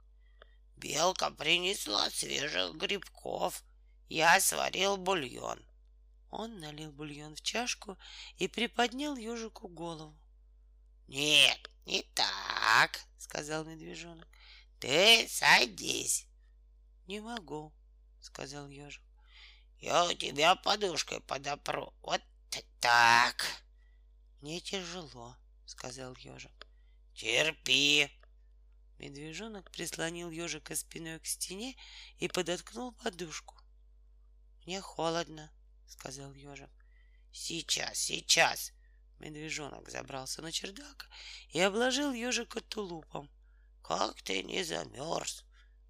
Белка 0.78 1.32
принесла 1.32 2.12
свежих 2.12 2.76
грибков. 2.76 3.64
Я 4.10 4.40
сварил 4.42 4.98
бульон. 4.98 5.60
Он 6.30 6.60
налил 6.60 6.92
бульон 6.92 7.36
в 7.36 7.42
чашку 7.42 7.98
и 8.38 8.48
приподнял 8.48 9.16
ежику 9.16 9.68
голову. 9.68 10.18
Нет, 11.08 11.72
не 11.86 12.04
так, 12.14 13.00
сказал 13.18 13.66
медвежонок. 13.66 14.28
Ты 14.80 15.28
садись. 15.28 16.28
Не 17.08 17.20
могу, 17.20 17.74
сказал 18.22 18.70
ежик. 18.70 19.04
Я 19.80 20.06
у 20.06 20.14
тебя 20.14 20.56
подушкой 20.56 21.20
подопру. 21.22 21.94
Вот 22.02 22.22
так. 22.80 23.44
Мне 24.42 24.62
тяжело, 24.62 25.36
сказал 25.66 26.16
ежик. 26.18 26.68
Терпи. 27.16 28.10
Медвежонок 29.00 29.72
прислонил 29.72 30.30
ежика 30.30 30.76
спиной 30.76 31.20
к 31.20 31.26
стене 31.26 31.76
и 32.18 32.28
подоткнул 32.28 32.92
подушку. 32.92 33.56
Мне 34.66 34.80
холодно, 34.82 35.52
сказал 35.90 36.34
ежик. 36.34 36.70
Сейчас, 37.32 37.98
сейчас. 37.98 38.72
Медвежонок 39.20 39.90
забрался 39.90 40.42
на 40.42 40.52
чердак 40.52 41.10
и 41.50 41.60
обложил 41.60 42.14
ежика 42.14 42.62
тулупом. 42.62 43.30
Как 43.84 44.22
ты 44.22 44.44
не 44.44 44.64
замерз? 44.64 45.44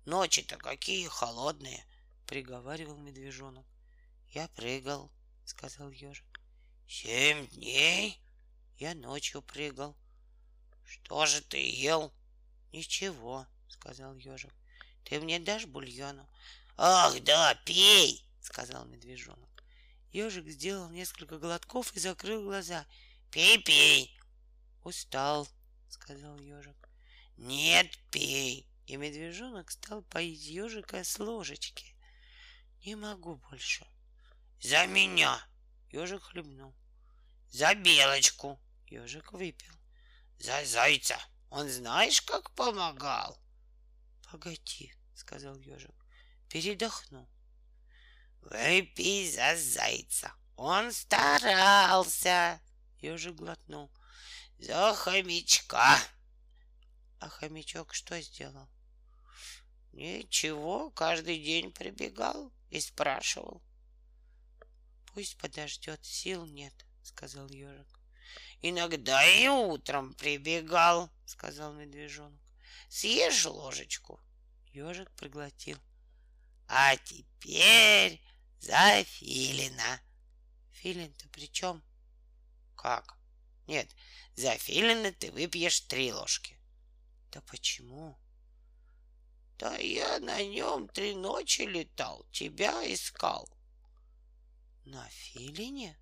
Ночи-то 0.06 0.58
какие 0.58 1.08
холодные, 1.08 1.86
приговаривал 2.26 2.98
медвежонок. 2.98 3.68
Я 4.30 4.48
прыгал, 4.50 5.12
сказал 5.46 5.92
ежик. 5.92 6.42
Семь 6.88 7.48
дней? 7.50 8.20
Я 8.78 8.96
ночью 8.96 9.42
прыгал. 9.44 9.96
Что 10.84 11.26
же 11.28 11.42
ты 11.42 11.58
ел? 11.60 12.12
Ничего, 12.72 13.46
сказал 13.68 14.16
ежик. 14.16 14.54
Ты 15.04 15.20
мне 15.20 15.40
дашь 15.40 15.66
бульону? 15.66 16.28
Ах, 16.78 17.20
да, 17.22 17.54
пей, 17.66 18.26
сказал 18.42 18.86
медвежонок. 18.86 19.49
Ежик 20.12 20.48
сделал 20.48 20.90
несколько 20.90 21.38
глотков 21.38 21.96
и 21.96 22.00
закрыл 22.00 22.44
глаза. 22.44 22.86
Пей, 23.32 23.62
пей. 23.62 24.20
Устал, 24.84 25.48
сказал 25.88 26.40
ежик. 26.40 26.90
Нет, 27.38 27.98
пей. 28.10 28.68
И 28.88 28.98
медвежонок 28.98 29.70
стал 29.70 30.02
поить 30.02 30.46
ежика 30.46 31.04
с 31.04 31.20
ложечки. 31.20 31.96
Не 32.84 32.96
могу 32.96 33.36
больше. 33.36 33.86
За 34.62 34.88
меня. 34.88 35.40
Ежик 35.92 36.24
хлебнул. 36.24 36.74
За 37.50 37.76
белочку. 37.76 38.60
Ежик 38.88 39.32
выпил. 39.32 39.74
За 40.40 40.66
зайца. 40.66 41.20
Он 41.52 41.70
знаешь, 41.70 42.22
как 42.22 42.50
помогал? 42.56 43.40
Погоди, 44.32 44.92
сказал 45.14 45.56
ежик. 45.60 45.94
Передохну. 46.48 47.30
Выпей 48.42 49.30
за 49.32 49.56
зайца. 49.56 50.34
Он 50.56 50.92
старался. 50.92 52.62
Ежик 53.00 53.36
глотнул. 53.36 53.92
За 54.58 54.94
хомячка. 54.94 55.98
А 57.20 57.30
хомячок 57.30 57.94
что 57.94 58.20
сделал? 58.22 58.70
Ничего, 59.92 60.90
каждый 60.92 61.40
день 61.44 61.72
прибегал 61.72 62.52
и 62.70 62.80
спрашивал. 62.80 63.62
Пусть 65.14 65.38
подождет, 65.38 66.06
сил 66.06 66.46
нет, 66.46 66.74
сказал 67.04 67.50
ежик. 67.50 67.88
Иногда 68.62 69.26
и 69.26 69.48
утром 69.48 70.14
прибегал, 70.14 71.10
сказал 71.26 71.74
медвежонок. 71.74 72.42
Съешь 72.90 73.46
ложечку. 73.46 74.20
Ежик 74.72 75.10
проглотил. 75.12 75.78
А 76.68 76.96
теперь 76.98 78.22
за 78.60 79.04
филина. 79.04 80.02
Филин-то 80.72 81.28
при 81.30 81.52
чем? 81.52 81.84
Как? 82.76 83.18
Нет, 83.68 83.90
за 84.36 84.58
филина 84.58 85.12
ты 85.12 85.32
выпьешь 85.32 85.82
три 85.82 86.14
ложки. 86.14 86.60
Да 87.32 87.42
почему? 87.42 88.18
Да 89.58 89.76
я 89.78 90.20
на 90.20 90.42
нем 90.44 90.88
три 90.88 91.14
ночи 91.16 91.62
летал, 91.62 92.26
тебя 92.32 92.82
искал. 92.92 93.50
На 94.86 95.08
филине? 95.10 96.00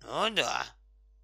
Ну 0.00 0.30
да. 0.30 0.66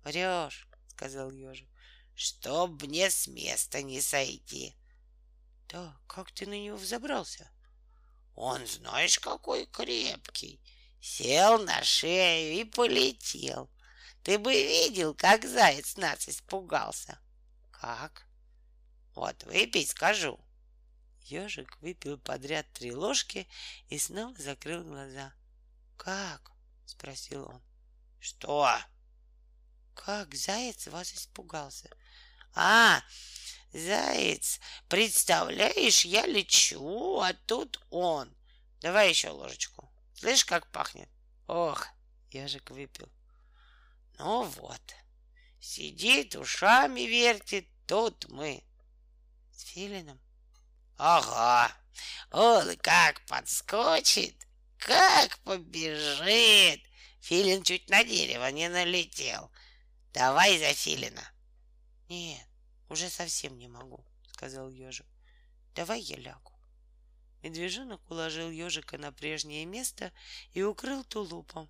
Врешь, 0.03 0.69
сказал 0.89 1.31
ежик. 1.31 1.69
Чтоб 2.15 2.83
мне 2.83 3.11
с 3.11 3.27
места 3.27 3.83
не 3.83 4.01
сойти. 4.01 4.77
Да 5.69 5.99
как 6.07 6.33
ты 6.33 6.47
на 6.47 6.59
него 6.59 6.77
взобрался? 6.77 7.51
Он, 8.35 8.67
знаешь, 8.67 9.19
какой 9.19 9.67
крепкий. 9.67 10.61
Сел 11.01 11.59
на 11.63 11.83
шею 11.83 12.61
и 12.61 12.65
полетел. 12.65 13.71
Ты 14.23 14.39
бы 14.39 14.53
видел, 14.53 15.15
как 15.15 15.45
заяц 15.45 15.97
нас 15.97 16.29
испугался. 16.29 17.19
Как? 17.71 18.27
Вот 19.15 19.45
выпей, 19.45 19.87
скажу. 19.87 20.41
Ежик 21.21 21.77
выпил 21.81 22.19
подряд 22.19 22.67
три 22.73 22.93
ложки 22.93 23.47
и 23.89 23.99
снова 23.99 24.35
закрыл 24.39 24.83
глаза. 24.83 25.33
Как? 25.97 26.53
спросил 26.87 27.47
он. 27.49 27.63
Что? 28.19 28.69
Как 29.95 30.35
заяц 30.35 30.87
вас 30.89 31.13
испугался? 31.15 31.91
А, 32.55 33.03
Заяц, 33.75 34.61
представляешь, 34.89 36.05
я 36.05 36.27
лечу, 36.27 37.19
а 37.19 37.33
тут 37.33 37.85
он. 37.91 38.33
Давай 38.81 39.09
еще 39.09 39.31
ложечку. 39.31 39.93
Слышь, 40.15 40.45
как 40.45 40.71
пахнет? 40.71 41.09
Ох, 41.49 41.85
ежик 42.31 42.71
выпил. 42.71 43.11
Ну 44.17 44.45
вот, 44.45 44.95
сидит, 45.59 46.37
ушами 46.37 47.01
вертит, 47.01 47.69
тут 47.89 48.29
мы. 48.29 48.63
С 49.51 49.65
филином? 49.65 50.21
Ага, 50.97 51.73
он 52.31 52.77
как 52.77 53.27
подскочит, 53.27 54.47
как 54.79 55.37
побежит. 55.41 56.81
Филин 57.23 57.65
чуть 57.65 57.91
на 57.91 58.05
дерево 58.05 58.49
не 58.53 58.69
налетел. 58.69 59.51
Давай 60.13 60.61
за 60.61 60.73
Филина. 60.75 61.29
Нет, 62.09 62.47
уже 62.89 63.09
совсем 63.09 63.59
не 63.59 63.69
могу, 63.69 64.05
сказал 64.33 64.69
ежик. 64.71 65.07
Давай 65.75 66.01
я 66.01 66.17
лягу. 66.17 66.53
Медвежонок 67.43 68.01
уложил 68.11 68.51
ежика 68.51 68.97
на 68.97 69.13
прежнее 69.13 69.67
место 69.67 70.13
и 70.53 70.63
укрыл 70.63 71.05
тулупом. 71.05 71.69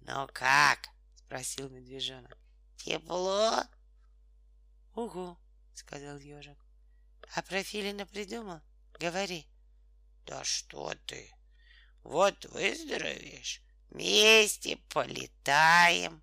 Ну 0.00 0.28
как? 0.32 0.88
спросил 1.16 1.68
медвежонок. 1.68 2.38
Тепло? 2.76 3.64
Угу, 4.94 5.36
сказал 5.74 6.18
ежик. 6.18 6.58
А 7.34 7.42
про 7.42 7.62
филина 7.62 8.06
придумал? 8.06 8.60
Говори. 8.98 9.46
Да 10.24 10.44
что 10.44 10.94
ты? 11.06 11.34
Вот 12.02 12.44
выздоровеешь, 12.46 13.62
вместе 13.90 14.76
полетаем. 14.88 16.22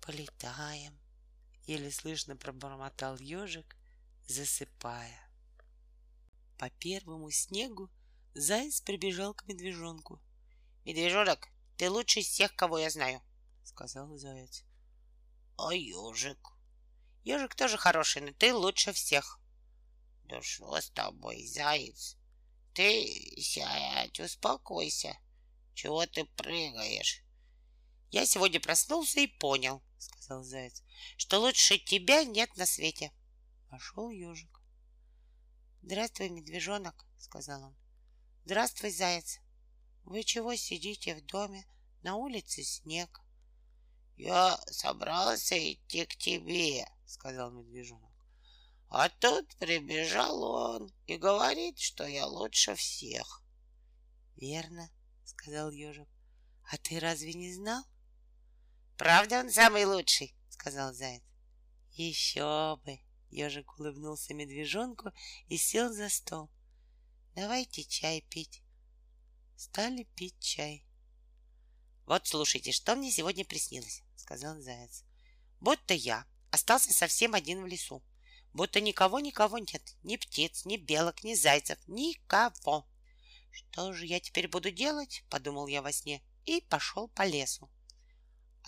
Полетаем, 0.00 0.99
еле 1.66 1.90
слышно 1.90 2.36
пробормотал 2.36 3.16
ежик, 3.18 3.76
засыпая. 4.26 5.28
По 6.58 6.70
первому 6.70 7.30
снегу 7.30 7.90
заяц 8.34 8.80
прибежал 8.80 9.34
к 9.34 9.46
медвежонку. 9.46 10.20
Медвежонок, 10.84 11.48
ты 11.76 11.90
лучший 11.90 12.22
из 12.22 12.28
всех, 12.28 12.54
кого 12.54 12.78
я 12.78 12.90
знаю, 12.90 13.22
сказал 13.64 14.16
заяц. 14.16 14.64
А 15.56 15.74
ежик? 15.74 16.52
Ежик 17.24 17.54
тоже 17.54 17.76
хороший, 17.76 18.22
но 18.22 18.32
ты 18.32 18.54
лучше 18.54 18.92
всех. 18.92 19.40
Да 20.24 20.40
что 20.42 20.80
с 20.80 20.90
тобой, 20.90 21.46
заяц? 21.46 22.16
Ты 22.72 23.06
сядь, 23.40 24.20
успокойся. 24.20 25.18
Чего 25.74 26.06
ты 26.06 26.24
прыгаешь? 26.24 27.22
Я 28.10 28.26
сегодня 28.26 28.60
проснулся 28.60 29.20
и 29.20 29.26
понял, 29.26 29.82
сказал 30.00 30.42
заяц, 30.42 30.82
что 31.16 31.38
лучше 31.38 31.78
тебя 31.78 32.24
нет 32.24 32.56
на 32.56 32.66
свете. 32.66 33.12
Пошел 33.68 34.10
ежик. 34.10 34.60
Здравствуй, 35.82 36.30
медвежонок, 36.30 37.06
сказал 37.18 37.62
он. 37.62 37.76
Здравствуй, 38.44 38.90
заяц. 38.90 39.38
Вы 40.04 40.24
чего 40.24 40.54
сидите 40.56 41.14
в 41.14 41.24
доме? 41.26 41.66
На 42.02 42.16
улице 42.16 42.62
снег. 42.62 43.20
Я 44.16 44.58
собрался 44.66 45.56
идти 45.72 46.04
к 46.04 46.16
тебе, 46.16 46.86
сказал 47.06 47.50
медвежонок. 47.50 48.10
А 48.88 49.08
тут 49.08 49.54
прибежал 49.56 50.42
он 50.42 50.92
и 51.06 51.16
говорит, 51.16 51.78
что 51.78 52.06
я 52.06 52.26
лучше 52.26 52.74
всех. 52.74 53.42
Верно, 54.36 54.90
сказал 55.24 55.70
ежик. 55.70 56.08
А 56.70 56.76
ты 56.78 56.98
разве 56.98 57.34
не 57.34 57.52
знал? 57.52 57.84
Правда, 59.00 59.40
он 59.40 59.50
самый 59.50 59.86
лучший, 59.86 60.34
сказал 60.50 60.92
заяц. 60.92 61.22
Еще 61.92 62.78
бы, 62.84 63.00
ежик 63.30 63.78
улыбнулся 63.78 64.34
медвежонку 64.34 65.10
и 65.48 65.56
сел 65.56 65.90
за 65.90 66.10
стол. 66.10 66.50
Давайте 67.34 67.82
чай 67.84 68.20
пить. 68.28 68.62
Стали 69.56 70.02
пить 70.16 70.38
чай. 70.38 70.84
Вот 72.04 72.26
слушайте, 72.26 72.72
что 72.72 72.94
мне 72.94 73.10
сегодня 73.10 73.42
приснилось, 73.46 74.02
сказал 74.16 74.60
заяц. 74.60 75.02
Будто 75.60 75.94
я 75.94 76.26
остался 76.50 76.92
совсем 76.92 77.32
один 77.32 77.62
в 77.62 77.66
лесу. 77.66 78.02
Будто 78.52 78.82
никого-никого 78.82 79.56
нет. 79.56 79.96
Ни 80.02 80.18
птиц, 80.18 80.66
ни 80.66 80.76
белок, 80.76 81.24
ни 81.24 81.32
зайцев. 81.32 81.78
Никого. 81.86 82.86
Что 83.50 83.94
же 83.94 84.04
я 84.04 84.20
теперь 84.20 84.48
буду 84.48 84.70
делать? 84.70 85.24
Подумал 85.30 85.68
я 85.68 85.80
во 85.80 85.90
сне 85.90 86.22
и 86.44 86.60
пошел 86.60 87.08
по 87.08 87.24
лесу. 87.24 87.70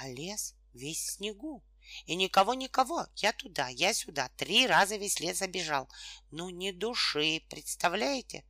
А 0.02 0.08
лес 0.08 0.56
весь 0.72 0.98
в 0.98 1.10
снегу. 1.12 1.62
И 2.06 2.16
никого-никого. 2.16 3.06
Я 3.14 3.32
туда, 3.32 3.68
я 3.68 3.94
сюда. 3.94 4.28
Три 4.30 4.66
раза 4.66 4.96
весь 4.96 5.20
лес 5.20 5.42
обежал. 5.42 5.88
Ну, 6.32 6.50
ни 6.50 6.72
души, 6.72 7.40
представляете? 7.48 8.44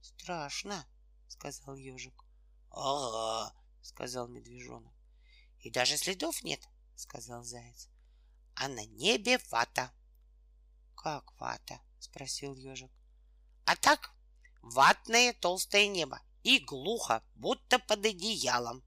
Страшно, 0.00 0.86
сказал 1.26 1.74
ежик. 1.74 2.24
Ага, 2.70 3.52
сказал 3.82 4.28
медвежонок. 4.28 4.94
И 5.58 5.70
даже 5.70 5.96
следов 5.96 6.44
нет, 6.44 6.60
сказал 6.94 7.42
заяц. 7.42 7.88
А 8.54 8.68
на 8.68 8.86
небе 8.86 9.40
вата. 9.50 9.92
Как 10.94 11.32
вата? 11.40 11.80
спросил 11.98 12.54
ежик. 12.54 12.92
А 13.64 13.74
так, 13.74 14.14
ватное 14.62 15.32
толстое 15.32 15.88
небо 15.88 16.22
и 16.44 16.60
глухо, 16.60 17.24
будто 17.34 17.80
под 17.80 18.06
одеялом. 18.06 18.84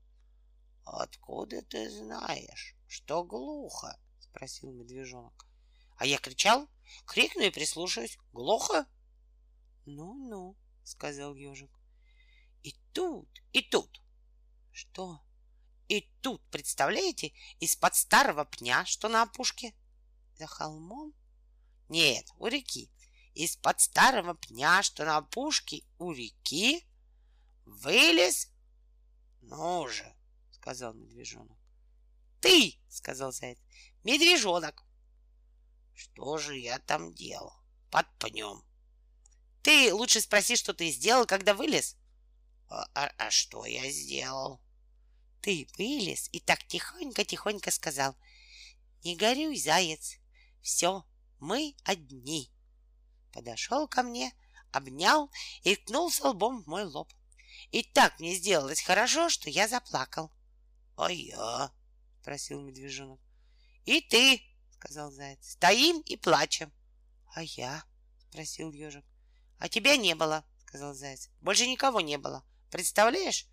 Откуда 0.91 1.61
ты 1.61 1.89
знаешь, 1.89 2.75
что 2.87 3.23
глухо? 3.23 3.99
спросил 4.19 4.71
медвежонок. 4.71 5.47
А 5.97 6.05
я 6.05 6.17
кричал, 6.17 6.67
крикну 7.05 7.43
и 7.43 7.51
прислушаюсь. 7.51 8.17
Глухо? 8.33 8.87
Ну-ну, 9.85 10.57
сказал 10.83 11.35
ежик. 11.35 11.69
И 12.63 12.75
тут, 12.91 13.29
и 13.53 13.61
тут. 13.61 14.01
Что? 14.71 15.21
И 15.89 16.09
тут, 16.21 16.41
представляете, 16.49 17.33
из-под 17.59 17.95
старого 17.95 18.45
пня, 18.45 18.83
что 18.85 19.09
на 19.09 19.23
опушке, 19.23 19.75
за 20.37 20.47
холмом? 20.47 21.13
Нет, 21.87 22.25
у 22.37 22.47
реки. 22.47 22.91
Из-под 23.35 23.79
старого 23.79 24.33
пня, 24.33 24.81
что 24.81 25.05
на 25.05 25.17
опушке 25.17 25.83
у 25.99 26.11
реки, 26.11 26.83
вылез. 27.65 28.51
Ну 29.41 29.87
же, 29.87 30.15
сказал 30.61 30.93
медвежонок. 30.93 31.57
Ты, 32.41 32.75
сказал 32.89 33.31
заяц, 33.31 33.57
медвежонок. 34.03 34.83
Что 35.93 36.37
же 36.37 36.57
я 36.57 36.79
там 36.79 37.13
делал? 37.13 37.53
Под 37.89 38.07
пнем. 38.17 38.63
Ты 39.61 39.93
лучше 39.93 40.21
спроси, 40.21 40.55
что 40.55 40.73
ты 40.73 40.89
сделал, 40.91 41.25
когда 41.25 41.53
вылез. 41.53 41.95
А, 42.67 42.87
а, 42.93 43.11
а 43.17 43.31
что 43.31 43.65
я 43.65 43.89
сделал? 43.89 44.61
Ты 45.41 45.67
вылез 45.77 46.29
и 46.31 46.39
так 46.39 46.65
тихонько-тихонько 46.67 47.71
сказал. 47.71 48.15
Не 49.03 49.15
горюй, 49.15 49.57
заяц. 49.57 50.17
Все, 50.61 51.05
мы 51.39 51.75
одни. 51.83 52.51
Подошел 53.31 53.87
ко 53.87 54.03
мне, 54.03 54.33
обнял 54.71 55.31
и 55.63 55.75
ткнулся 55.75 56.27
лбом 56.27 56.63
в 56.63 56.67
мой 56.67 56.83
лоб. 56.83 57.11
И 57.71 57.83
так 57.83 58.19
мне 58.19 58.35
сделалось 58.35 58.81
хорошо, 58.81 59.29
что 59.29 59.49
я 59.49 59.67
заплакал.— 59.67 60.31
А 60.99 61.13
я?— 61.13 61.71
спросил 62.21 62.59
медвежонок.— 62.59 63.21
И 63.85 64.01
ты,— 64.01 64.41
сказал 64.71 65.11
заяц,— 65.11 65.39
стоим 65.51 66.01
и 66.01 66.17
плачем.— 66.17 66.73
А 67.35 67.41
я?— 67.41 67.85
спросил 68.29 68.73
ежик.— 68.73 69.05
А 69.59 69.69
тебя 69.69 69.95
не 69.95 70.13
было,— 70.13 70.43
сказал 70.67 70.93
заяц.— 70.93 71.29
Больше 71.41 71.67
никого 71.67 72.01
не 72.01 72.17
было. 72.17 72.43
Представляешь? 72.69 73.47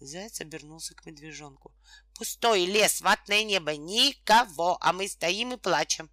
Заяц 0.00 0.40
обернулся 0.40 0.96
к 0.96 1.06
медвежонку. 1.06 1.72
Пустой 2.16 2.66
лес, 2.66 3.00
ватное 3.00 3.44
небо, 3.44 3.76
никого, 3.76 4.76
а 4.80 4.92
мы 4.92 5.06
стоим 5.06 5.52
и 5.52 5.56
плачем. 5.56 6.10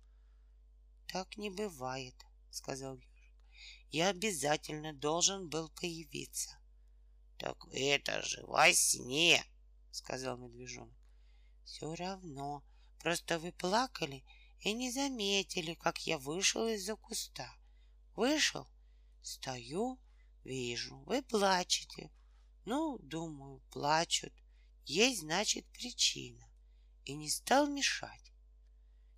Так 1.08 1.36
не 1.38 1.50
бывает, 1.50 2.16
сказал 2.52 2.96
ежик. 2.96 3.34
Я 3.90 4.10
обязательно 4.10 4.94
должен 4.94 5.50
был 5.50 5.70
появиться. 5.70 6.60
Так 7.40 7.58
это 7.72 8.22
же 8.22 8.46
во 8.46 8.72
сне, 8.72 9.44
сказал 9.96 10.38
медвежонок. 10.38 10.96
Все 11.64 11.96
равно, 11.96 12.64
просто 13.00 13.40
вы 13.40 13.52
плакали 13.52 14.24
и 14.60 14.74
не 14.74 14.92
заметили, 14.92 15.74
как 15.74 16.06
я 16.06 16.18
вышел 16.18 16.68
из-за 16.68 16.96
куста. 16.96 17.50
Вышел, 18.16 18.68
стою, 19.22 20.00
вижу, 20.44 20.98
вы 21.06 21.22
плачете. 21.24 22.12
Ну, 22.66 22.98
думаю, 23.00 23.62
плачут. 23.72 24.34
Есть, 24.86 25.22
значит, 25.22 25.66
причина. 25.68 26.48
И 27.06 27.14
не 27.14 27.30
стал 27.30 27.68
мешать. 27.68 28.34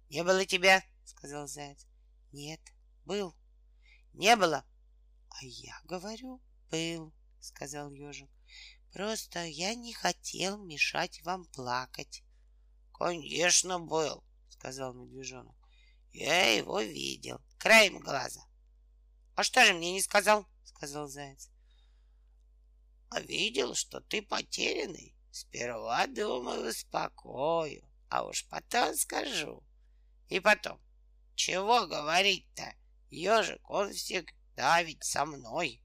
Не 0.10 0.24
было 0.24 0.46
тебя, 0.46 0.84
сказал 1.06 1.48
заяц. 1.48 1.86
Нет, 2.32 2.62
был. 3.06 3.36
Не 4.14 4.36
было. 4.36 4.66
А 5.30 5.44
я 5.44 5.80
говорю, 5.86 6.42
был, 6.70 7.14
сказал 7.40 7.92
ежик. 7.92 8.30
Просто 8.98 9.46
я 9.46 9.76
не 9.76 9.94
хотел 9.94 10.58
мешать 10.58 11.22
вам 11.24 11.46
плакать. 11.46 12.24
Конечно, 12.92 13.80
был, 13.80 14.24
сказал 14.50 14.92
медвежонок. 14.96 15.56
Я 16.14 16.56
его 16.56 16.82
видел. 16.82 17.40
краем 17.60 18.00
глаза. 18.00 18.42
А 19.36 19.44
что 19.44 19.64
же 19.64 19.76
мне 19.76 19.94
не 19.94 20.02
сказал? 20.02 20.48
Сказал 20.64 21.08
заяц. 21.08 21.52
А 23.12 23.20
видел, 23.20 23.76
что 23.76 24.02
ты 24.02 24.24
потерянный. 24.24 25.16
Сперва 25.30 26.08
думаю, 26.08 26.68
успокою, 26.68 27.88
а 28.10 28.26
уж 28.26 28.48
потом 28.48 28.96
скажу. 28.96 29.64
И 30.28 30.40
потом, 30.40 30.82
чего 31.36 31.86
говорить-то? 31.86 32.74
Ежик, 33.12 33.70
он 33.70 33.94
всегда 33.94 34.82
ведь 34.82 35.04
со 35.04 35.24
мной. 35.24 35.84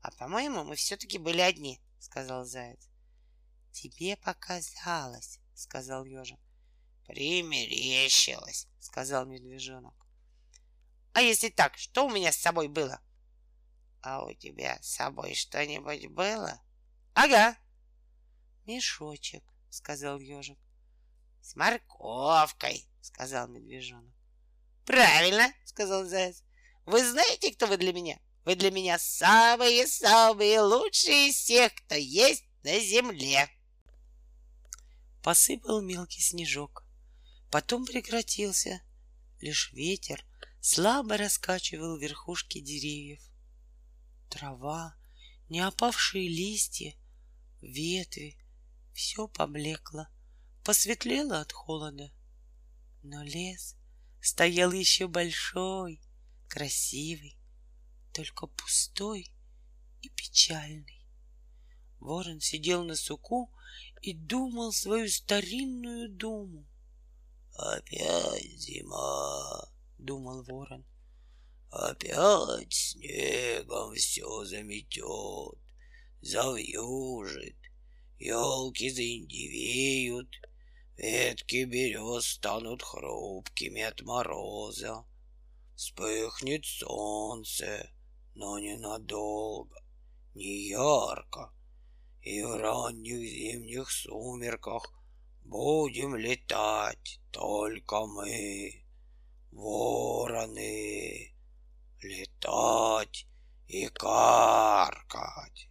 А 0.00 0.12
по-моему, 0.12 0.62
мы 0.62 0.76
все-таки 0.76 1.18
были 1.18 1.40
одни, 1.40 1.80
сказал 2.04 2.44
заяц. 2.44 2.88
Тебе 3.72 4.16
показалось, 4.16 5.40
сказал 5.54 6.04
ежик. 6.04 6.38
Примерещилось, 7.06 8.68
сказал 8.78 9.26
медвежонок. 9.26 9.94
А 11.12 11.22
если 11.22 11.48
так, 11.48 11.76
что 11.76 12.06
у 12.06 12.10
меня 12.10 12.30
с 12.30 12.36
собой 12.36 12.68
было? 12.68 13.00
А 14.02 14.24
у 14.24 14.32
тебя 14.34 14.78
с 14.82 14.94
собой 14.94 15.34
что-нибудь 15.34 16.06
было? 16.08 16.62
Ага. 17.14 17.56
Мешочек, 18.66 19.42
сказал 19.70 20.18
ежик. 20.18 20.58
С 21.40 21.56
морковкой, 21.56 22.86
сказал 23.00 23.48
медвежонок. 23.48 24.14
Правильно, 24.84 25.52
сказал 25.64 26.04
заяц. 26.04 26.42
Вы 26.84 27.02
знаете, 27.02 27.52
кто 27.54 27.66
вы 27.66 27.78
для 27.78 27.92
меня? 27.92 28.18
Вы 28.44 28.56
для 28.56 28.70
меня 28.70 28.98
самые-самые 28.98 30.60
лучшие 30.60 31.30
из 31.30 31.36
всех, 31.36 31.74
кто 31.74 31.94
есть 31.94 32.44
на 32.62 32.78
земле. 32.78 33.48
Посыпал 35.22 35.80
мелкий 35.80 36.20
снежок. 36.20 36.84
Потом 37.50 37.86
прекратился. 37.86 38.82
Лишь 39.40 39.72
ветер 39.72 40.24
слабо 40.60 41.16
раскачивал 41.16 41.96
верхушки 41.96 42.60
деревьев. 42.60 43.22
Трава, 44.30 44.94
не 45.48 45.60
опавшие 45.60 46.28
листья, 46.28 46.94
ветви— 47.60 48.36
все 48.94 49.26
поблекло, 49.26 50.08
посветлело 50.64 51.40
от 51.40 51.52
холода. 51.52 52.12
Но 53.02 53.22
лес 53.22 53.76
стоял 54.20 54.72
еще 54.72 55.08
большой, 55.08 56.00
красивый, 56.48 57.36
только 58.14 58.46
пустой 58.46 59.28
и 60.00 60.08
печальный. 60.08 61.04
Ворон 61.98 62.40
сидел 62.40 62.84
на 62.84 62.94
суку 62.96 63.50
и 64.02 64.14
думал 64.14 64.72
свою 64.72 65.08
старинную 65.08 66.08
думу. 66.08 66.64
«Опять 67.56 68.60
зима!»— 68.60 69.68
думал 69.98 70.44
ворон. 70.44 70.84
«Опять 71.70 72.72
снегом 72.72 73.94
все 73.94 74.44
заметет, 74.44 75.58
завьюжит, 76.20 77.56
елки 78.18 78.90
заиндивеют, 78.90 80.30
ветки 80.96 81.64
берез 81.64 82.26
станут 82.26 82.82
хрупкими 82.82 83.82
от 83.82 84.02
мороза, 84.02 85.04
вспыхнет 85.74 86.64
солнце, 86.64 87.90
но 88.34 88.58
ненадолго, 88.58 89.76
не 90.34 90.68
ярко, 90.68 91.52
и 92.22 92.42
в 92.42 92.56
ранних 92.56 93.20
зимних 93.20 93.90
сумерках 93.90 94.92
будем 95.44 96.16
летать 96.16 97.20
только 97.30 98.06
мы, 98.06 98.84
вороны, 99.52 101.34
летать 102.00 103.26
и 103.68 103.86
каркать. 103.88 105.68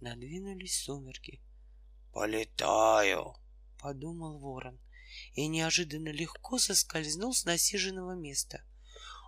Надвинулись 0.00 0.82
сумерки. 0.82 1.40
Полетаю, 2.12 3.34
подумал 3.78 4.38
ворон 4.38 4.80
и 5.34 5.46
неожиданно 5.46 6.08
легко 6.08 6.58
соскользнул 6.58 7.32
с 7.34 7.44
насиженного 7.44 8.14
места. 8.14 8.64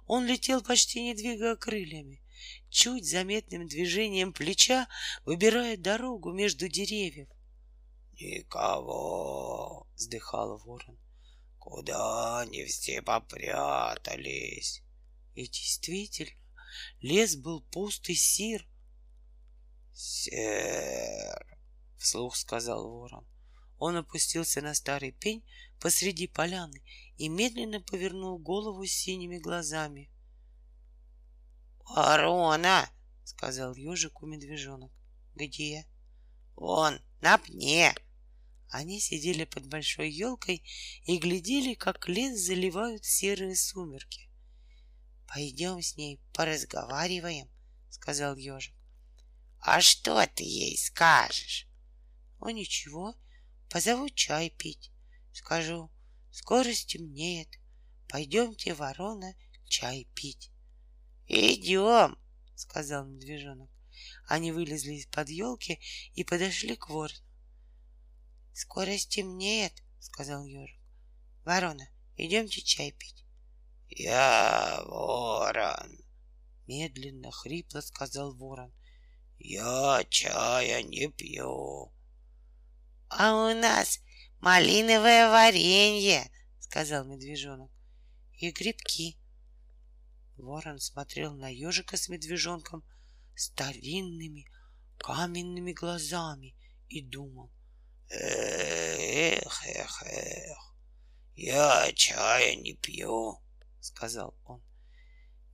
Он 0.06 0.26
летел 0.26 0.62
почти 0.62 1.02
не 1.02 1.14
двигая 1.14 1.56
крыльями, 1.56 2.21
чуть 2.70 3.08
заметным 3.08 3.66
движением 3.68 4.32
плеча 4.32 4.88
выбирая 5.24 5.76
дорогу 5.76 6.32
между 6.32 6.68
деревьев. 6.68 7.28
«Никого!»— 8.20 9.86
вздыхал 9.94 10.58
ворон. 10.58 10.98
«Куда 11.58 12.40
они 12.40 12.64
все 12.64 13.02
попрятались?» 13.02 14.82
И 15.34 15.46
действительно, 15.46 16.38
лес 17.00 17.36
был 17.36 17.62
пуст 17.62 18.08
и 18.10 18.14
сир. 18.14 18.66
«Сер!»— 19.92 21.58
вслух 21.98 22.36
сказал 22.36 22.90
ворон. 22.90 23.26
Он 23.78 23.96
опустился 23.96 24.60
на 24.60 24.74
старый 24.74 25.10
пень 25.10 25.44
посреди 25.80 26.28
поляны 26.28 26.80
и 27.16 27.28
медленно 27.28 27.80
повернул 27.80 28.38
голову 28.38 28.86
синими 28.86 29.38
глазами. 29.38 30.11
«Ворона!»— 31.84 32.90
сказал 33.24 33.74
ежику 33.74 34.26
медвежонок. 34.26 34.92
«Где?» 35.34 35.86
«Вон, 36.54 37.00
на 37.20 37.38
пне!» 37.38 37.94
Они 38.68 39.00
сидели 39.00 39.44
под 39.44 39.66
большой 39.66 40.10
елкой 40.10 40.64
и 41.04 41.18
глядели, 41.18 41.74
как 41.74 42.08
лес 42.08 42.40
заливают 42.40 43.04
серые 43.04 43.54
сумерки. 43.54 44.30
Пойдем 45.26 45.80
с 45.82 45.96
ней 45.96 46.20
поразговариваем, 46.32 47.50
сказал 47.90 48.36
ежик. 48.36 48.74
А 49.64 49.80
что 49.80 50.26
ты 50.26 50.42
ей 50.44 50.76
скажешь? 50.76 51.68
О, 52.40 52.50
ничего, 52.50 53.14
позову 53.70 54.10
чай 54.10 54.50
пить. 54.50 54.90
Скажу, 55.32 55.90
скоро 56.30 56.72
стемнеет. 56.72 57.48
Пойдемте, 58.08 58.74
ворона, 58.74 59.34
чай 59.68 60.08
пить. 60.14 60.51
Идем, 61.34 62.18
сказал 62.54 63.06
медвежонок. 63.06 63.70
Они 64.28 64.52
вылезли 64.52 64.92
из-под 64.96 65.30
елки 65.30 65.80
и 66.12 66.24
подошли 66.24 66.76
к 66.76 66.90
ворону. 66.90 67.18
Скоро 68.52 68.98
стемнеет, 68.98 69.72
сказал 69.98 70.44
ежик. 70.44 70.78
Ворона, 71.46 71.88
идемте 72.18 72.60
чай 72.60 72.92
пить. 72.92 73.24
Я 73.88 74.82
ворон, 74.84 76.04
медленно, 76.66 77.30
хрипло 77.30 77.80
сказал 77.80 78.34
ворон. 78.34 78.70
Я 79.38 80.04
чая 80.10 80.82
не 80.82 81.08
пью. 81.08 81.94
А 83.08 83.46
у 83.46 83.54
нас 83.54 84.00
малиновое 84.40 85.30
варенье, 85.30 86.30
сказал 86.60 87.06
медвежонок. 87.06 87.70
И 88.34 88.50
грибки. 88.50 89.21
Ворон 90.36 90.78
смотрел 90.78 91.34
на 91.34 91.48
ежика 91.48 91.96
с 91.96 92.08
медвежонком 92.08 92.84
старинными 93.34 94.46
каменными 94.98 95.72
глазами 95.72 96.54
и 96.88 97.02
думал. 97.02 97.50
Эх, 98.08 99.66
эх, 99.66 100.02
эх, 100.02 100.74
я 101.34 101.92
чая 101.94 102.56
не 102.56 102.74
пью, 102.74 103.38
сказал 103.80 104.34
он. 104.44 104.62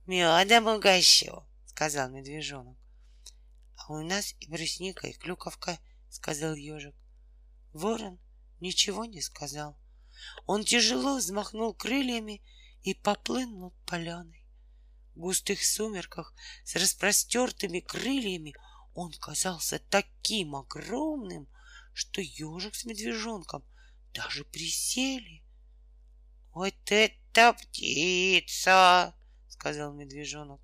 Медом 0.05 0.67
угощу, 0.67 1.47
сказал 1.65 2.09
медвежонок. 2.09 2.77
А 3.75 3.93
у 3.93 4.01
нас 4.01 4.35
и 4.39 4.47
брусника, 4.47 5.07
и 5.07 5.13
клюковка, 5.13 5.79
сказал 6.09 6.53
ежик. 6.53 6.95
Ворон 7.73 8.19
ничего 8.59 9.05
не 9.05 9.21
сказал. 9.21 9.77
Он 10.45 10.63
тяжело 10.63 11.17
взмахнул 11.17 11.73
крыльями 11.73 12.41
и 12.81 12.93
поплыл 12.93 13.49
над 13.49 13.73
поляной. 13.85 14.38
В 15.15 15.19
густых 15.19 15.63
сумерках 15.63 16.33
с 16.63 16.75
распростертыми 16.75 17.79
крыльями 17.79 18.55
он 18.93 19.11
казался 19.13 19.79
таким 19.89 20.55
огромным, 20.55 21.47
что 21.93 22.21
ежик 22.21 22.75
с 22.75 22.85
медвежонком 22.85 23.63
даже 24.13 24.45
присели. 24.45 25.43
Вот 26.53 26.73
это 26.87 27.53
птица, 27.53 29.15
сказал 29.47 29.93
медвежонок. 29.93 30.61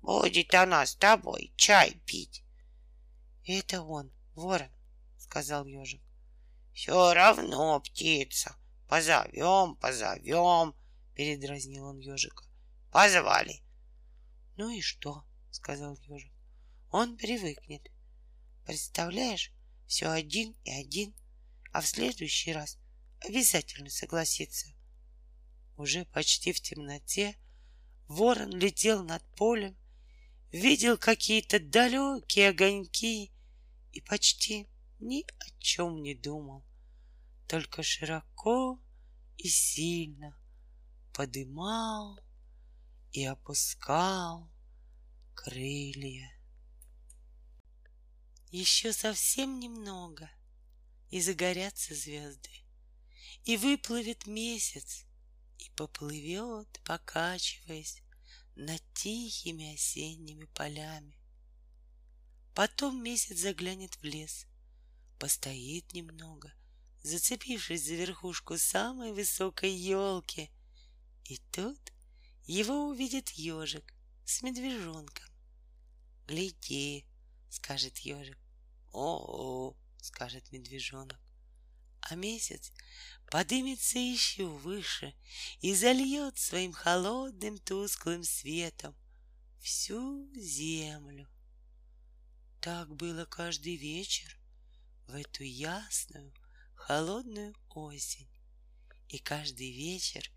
Будет 0.00 0.54
она 0.54 0.86
с 0.86 0.94
тобой 0.94 1.52
чай 1.56 2.00
пить. 2.06 2.42
Это 3.44 3.82
он, 3.82 4.10
ворон, 4.34 4.70
сказал 5.18 5.66
ежик. 5.66 6.00
Все 6.72 7.12
равно 7.12 7.80
птица. 7.80 8.56
Позовем, 8.88 9.76
позовем, 9.76 10.74
передразнил 11.14 11.86
он 11.86 11.98
ежика. 11.98 12.44
Позвали. 12.90 13.62
Ну 14.60 14.68
и 14.68 14.82
что? 14.82 15.24
сказал 15.50 15.96
ежик. 16.02 16.34
Он 16.90 17.16
привыкнет. 17.16 17.90
Представляешь, 18.66 19.54
все 19.86 20.10
один 20.10 20.54
и 20.64 20.70
один, 20.70 21.14
а 21.72 21.80
в 21.80 21.86
следующий 21.86 22.52
раз 22.52 22.78
обязательно 23.20 23.88
согласится. 23.88 24.68
Уже 25.78 26.04
почти 26.04 26.52
в 26.52 26.60
темноте 26.60 27.38
Ворон 28.06 28.50
летел 28.50 29.02
над 29.02 29.24
полем, 29.34 29.78
видел 30.52 30.98
какие-то 30.98 31.58
далекие 31.58 32.50
огоньки 32.50 33.32
и 33.92 34.00
почти 34.02 34.68
ни 34.98 35.22
о 35.22 35.58
чем 35.58 36.02
не 36.02 36.14
думал, 36.14 36.66
только 37.48 37.82
широко 37.82 38.78
и 39.38 39.48
сильно 39.48 40.38
подымал 41.14 42.20
и 43.12 43.24
опускал 43.24 44.49
крылья. 45.34 46.32
Еще 48.50 48.92
совсем 48.92 49.60
немного, 49.60 50.30
и 51.10 51.20
загорятся 51.20 51.94
звезды, 51.94 52.50
и 53.44 53.56
выплывет 53.56 54.26
месяц, 54.26 55.06
и 55.58 55.70
поплывет, 55.76 56.80
покачиваясь 56.84 58.02
над 58.56 58.82
тихими 58.94 59.74
осенними 59.74 60.46
полями. 60.46 61.16
Потом 62.54 63.02
месяц 63.02 63.38
заглянет 63.38 63.96
в 63.96 64.04
лес, 64.04 64.46
постоит 65.18 65.92
немного, 65.92 66.52
зацепившись 67.02 67.84
за 67.84 67.94
верхушку 67.94 68.58
самой 68.58 69.12
высокой 69.12 69.70
елки, 69.72 70.50
и 71.24 71.38
тут 71.52 71.78
его 72.46 72.88
увидит 72.88 73.30
ежик 73.30 73.94
с 74.30 74.42
медвежонком. 74.42 75.26
«Гляди!»— 76.26 77.04
скажет 77.50 77.98
ежик. 77.98 78.38
«О-о!»— 78.92 79.76
скажет 80.00 80.50
медвежонок 80.52 81.18
а 82.10 82.16
месяц 82.16 82.72
подымется 83.30 83.98
еще 83.98 84.46
выше 84.46 85.14
и 85.60 85.74
зальет 85.74 86.38
своим 86.38 86.72
холодным 86.72 87.58
тусклым 87.58 88.24
светом 88.24 88.96
всю 89.60 90.28
землю. 90.34 91.28
Так 92.60 92.94
было 92.94 93.24
каждый 93.26 93.76
вечер 93.76 94.36
в 95.06 95.14
эту 95.14 95.44
ясную, 95.44 96.34
холодную 96.74 97.54
осень. 97.70 98.28
И 99.08 99.18
каждый 99.18 99.70
вечер 99.70 100.28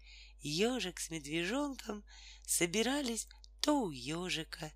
ежик 0.41 0.99
с 0.99 1.09
медвежонком 1.09 2.03
собирались 2.45 3.27
то 3.63 3.81
у 3.81 3.91
ежика, 3.91 4.73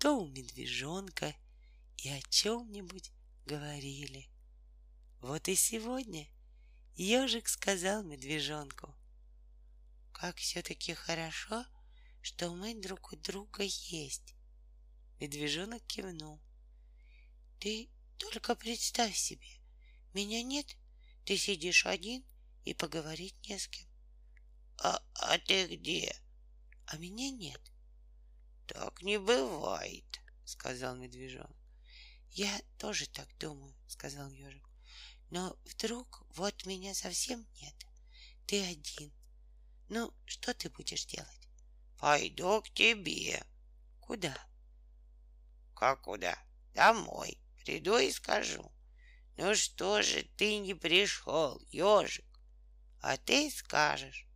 то 0.00 0.18
у 0.18 0.26
медвежонка 0.26 1.32
и 1.96 2.08
о 2.08 2.20
чем-нибудь 2.22 3.12
говорили. 3.44 4.28
Вот 5.20 5.46
и 5.46 5.54
сегодня 5.54 6.26
ежик 6.96 7.46
сказал 7.46 8.02
медвежонку, 8.02 8.92
«Как 10.12 10.38
все-таки 10.38 10.92
хорошо, 10.92 11.64
что 12.20 12.50
мы 12.50 12.74
друг 12.74 13.12
у 13.12 13.16
друга 13.16 13.62
есть». 13.62 14.34
Медвежонок 15.20 15.86
кивнул. 15.86 16.40
«Ты 17.60 17.88
только 18.18 18.56
представь 18.56 19.16
себе, 19.16 19.46
меня 20.14 20.42
нет, 20.42 20.66
ты 21.24 21.36
сидишь 21.36 21.86
один 21.86 22.24
и 22.64 22.74
поговорить 22.74 23.36
не 23.48 23.56
с 23.56 23.68
кем». 23.68 23.86
«А, 24.78 25.00
а 25.14 25.38
ты 25.38 25.76
где?» 25.76 26.12
«А 26.86 26.96
меня 26.96 27.30
нет». 27.30 27.60
«Так 28.66 29.02
не 29.02 29.18
бывает»,— 29.18 30.20
сказал 30.44 30.96
медвежонок. 30.96 31.56
«Я 32.30 32.60
тоже 32.78 33.08
так 33.08 33.28
думаю»,— 33.38 33.74
сказал 33.86 34.30
ежик. 34.30 34.66
Но 35.30 35.58
вдруг 35.64 36.24
вот 36.34 36.66
меня 36.66 36.94
совсем 36.94 37.46
нет. 37.60 37.74
Ты 38.46 38.64
один. 38.64 39.12
Ну, 39.88 40.12
что 40.24 40.54
ты 40.54 40.70
будешь 40.70 41.06
делать? 41.06 41.48
Пойду 41.98 42.62
к 42.62 42.70
тебе. 42.70 43.44
Куда? 44.00 44.36
Как 45.74 46.02
куда? 46.02 46.38
Домой. 46.74 47.38
Приду 47.64 47.98
и 47.98 48.12
скажу. 48.12 48.70
Ну 49.36 49.54
что 49.54 50.02
же 50.02 50.22
ты 50.36 50.58
не 50.58 50.74
пришел, 50.74 51.60
ежик? 51.70 52.24
А 53.00 53.16
ты 53.16 53.50
скажешь. 53.50 54.26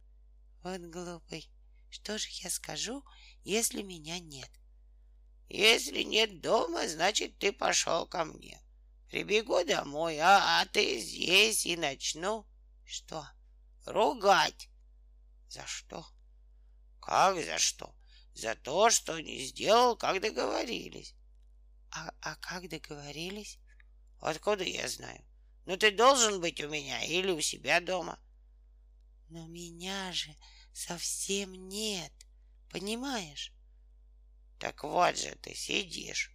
Вот 0.62 0.80
глупый. 0.80 1.48
Что 1.88 2.18
же 2.18 2.28
я 2.42 2.50
скажу, 2.50 3.04
если 3.44 3.82
меня 3.82 4.18
нет? 4.18 4.50
Если 5.48 6.02
нет 6.02 6.40
дома, 6.40 6.86
значит, 6.88 7.38
ты 7.38 7.52
пошел 7.52 8.06
ко 8.06 8.24
мне. 8.24 8.60
Прибегу 9.08 9.64
домой, 9.64 10.18
а, 10.18 10.60
а 10.60 10.66
ты 10.66 11.00
здесь 11.00 11.66
и 11.66 11.76
начну. 11.76 12.46
Что? 12.84 13.26
Ругать. 13.84 14.68
За 15.48 15.66
что? 15.66 16.06
Как 17.00 17.44
за 17.44 17.58
что? 17.58 17.94
За 18.34 18.54
то, 18.54 18.90
что 18.90 19.18
не 19.18 19.44
сделал, 19.44 19.96
как 19.96 20.20
договорились. 20.20 21.14
А, 21.90 22.12
а 22.20 22.36
как 22.36 22.68
договорились? 22.68 23.58
Откуда 24.20 24.62
я 24.62 24.88
знаю? 24.88 25.24
Ну 25.66 25.76
ты 25.76 25.90
должен 25.90 26.40
быть 26.40 26.60
у 26.60 26.68
меня 26.68 27.02
или 27.02 27.32
у 27.32 27.40
себя 27.40 27.80
дома. 27.80 28.20
Но 29.28 29.46
меня 29.46 30.12
же 30.12 30.34
совсем 30.72 31.68
нет, 31.68 32.12
понимаешь? 32.70 33.52
Так 34.58 34.84
вот 34.84 35.18
же 35.18 35.36
ты 35.42 35.54
сидишь. 35.54 36.32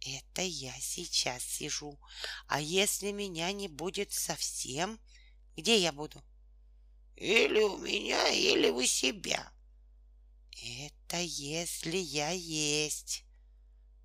Это 0.00 0.42
я 0.42 0.72
сейчас 0.80 1.42
сижу. 1.42 1.98
А 2.46 2.60
если 2.60 3.10
меня 3.12 3.50
не 3.52 3.68
будет 3.68 4.12
совсем, 4.12 5.00
где 5.56 5.78
я 5.78 5.92
буду? 5.92 6.22
Или 7.16 7.60
у 7.60 7.78
меня, 7.78 8.28
или 8.28 8.70
у 8.70 8.84
себя. 8.84 9.52
Это 10.62 11.18
если 11.18 11.96
я 11.96 12.30
есть. 12.30 13.24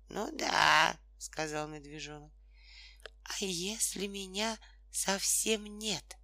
Ну 0.08 0.30
да, 0.36 0.98
сказал 1.18 1.68
медвежонок. 1.68 2.32
А 3.24 3.44
если 3.44 4.06
меня 4.06 4.58
совсем 4.90 5.78
нет? 5.78 6.16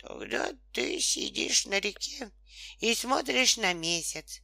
Тогда 0.00 0.52
ты 0.72 0.98
сидишь 0.98 1.66
на 1.66 1.78
реке 1.78 2.30
и 2.78 2.94
смотришь 2.94 3.58
на 3.58 3.74
месяц. 3.74 4.40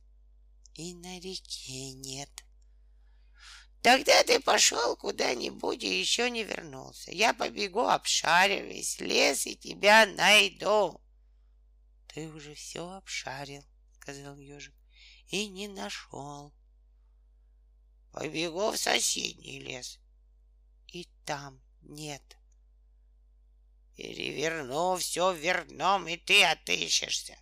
И 0.75 0.95
на 0.95 1.19
реке 1.19 1.92
нет. 1.92 2.29
Тогда 3.81 4.23
ты 4.25 4.40
пошел 4.40 4.97
куда-нибудь 4.97 5.83
и 5.83 5.99
еще 6.01 6.29
не 6.29 6.45
вернулся. 6.45 7.11
Я 7.11 7.33
побегу, 7.33 7.87
обшарю 7.87 8.66
весь 8.66 9.01
лес 9.01 9.47
и 9.47 9.57
тебя 9.57 10.05
найду. 10.05 11.01
Ты 12.09 12.29
уже 12.29 12.55
все 12.55 12.90
обшарил, 12.90 13.64
сказал 14.01 14.37
ежик, 14.38 14.75
и 15.29 15.49
не 15.49 15.69
нашел. 15.69 16.53
Побегу 18.12 18.73
в 18.73 18.77
соседний 18.77 19.61
лес. 19.61 20.01
И 20.88 21.09
там 21.25 21.62
нет. 21.81 22.37
Переверну 23.96 24.96
все 24.96 25.32
верном, 25.32 26.06
и 26.09 26.16
ты 26.16 26.44
отыщешься. 26.44 27.37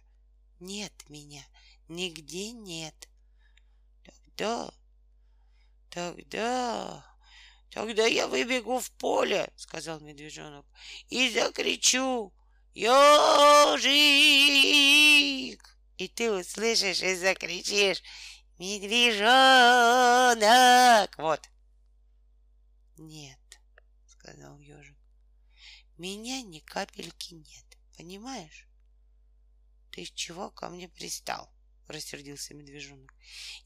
Нет 0.60 0.92
меня, 1.08 1.44
нигде 1.88 2.52
нет. 2.52 3.08
Тогда 4.04 4.72
Тогда... 5.94 7.06
Тогда 7.70 8.04
я 8.06 8.26
выбегу 8.26 8.80
в 8.80 8.90
поле, 8.92 9.48
сказал 9.56 10.00
медвежонок, 10.00 10.66
и 11.08 11.30
закричу 11.30 12.32
«Ежик!» 12.74 12.90
И 15.96 16.08
ты 16.08 16.32
услышишь 16.32 17.02
и 17.02 17.14
закричишь 17.14 18.02
«Медвежонок!» 18.58 19.26
Вот. 21.18 21.40
Нет, 22.96 23.38
сказал 24.06 24.58
меня 25.96 26.42
ни 26.42 26.58
капельки 26.58 27.34
нет, 27.34 27.78
понимаешь? 27.96 28.68
Ты 29.90 30.04
чего 30.04 30.50
ко 30.50 30.68
мне 30.68 30.88
пристал? 30.88 31.52
Рассердился 31.86 32.54
медвежонок. 32.54 33.14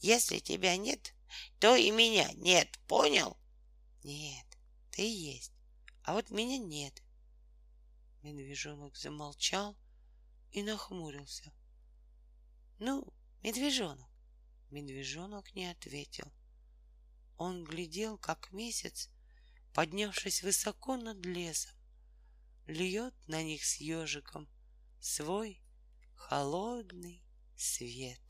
Если 0.01 0.41
тебя 0.41 0.77
нет, 0.77 1.15
то 1.59 1.75
и 1.77 1.91
меня 1.91 2.31
нет, 2.35 2.79
понял? 2.87 3.39
Нет, 4.03 4.47
ты 4.91 5.03
есть, 5.03 5.53
а 6.03 6.15
вот 6.15 6.31
меня 6.31 6.59
нет. 6.59 7.03
Медвежонок 8.23 8.97
замолчал 8.97 9.77
и 10.51 10.63
нахмурился. 10.63 11.53
Ну, 12.79 13.07
медвежонок. 13.43 14.11
Медвежонок 14.71 15.55
не 15.55 15.67
ответил. 15.67 16.31
Он 17.37 17.65
глядел, 17.65 18.19
как 18.19 18.53
месяц, 18.53 19.09
поднявшись 19.73 20.43
высоко 20.43 20.97
над 20.97 21.25
лесом, 21.25 21.78
льет 22.69 23.15
на 23.27 23.43
них 23.43 23.65
с 23.65 23.77
ежиком 23.79 24.47
свой 25.01 25.61
холодный 26.15 27.25
свет. 27.57 28.28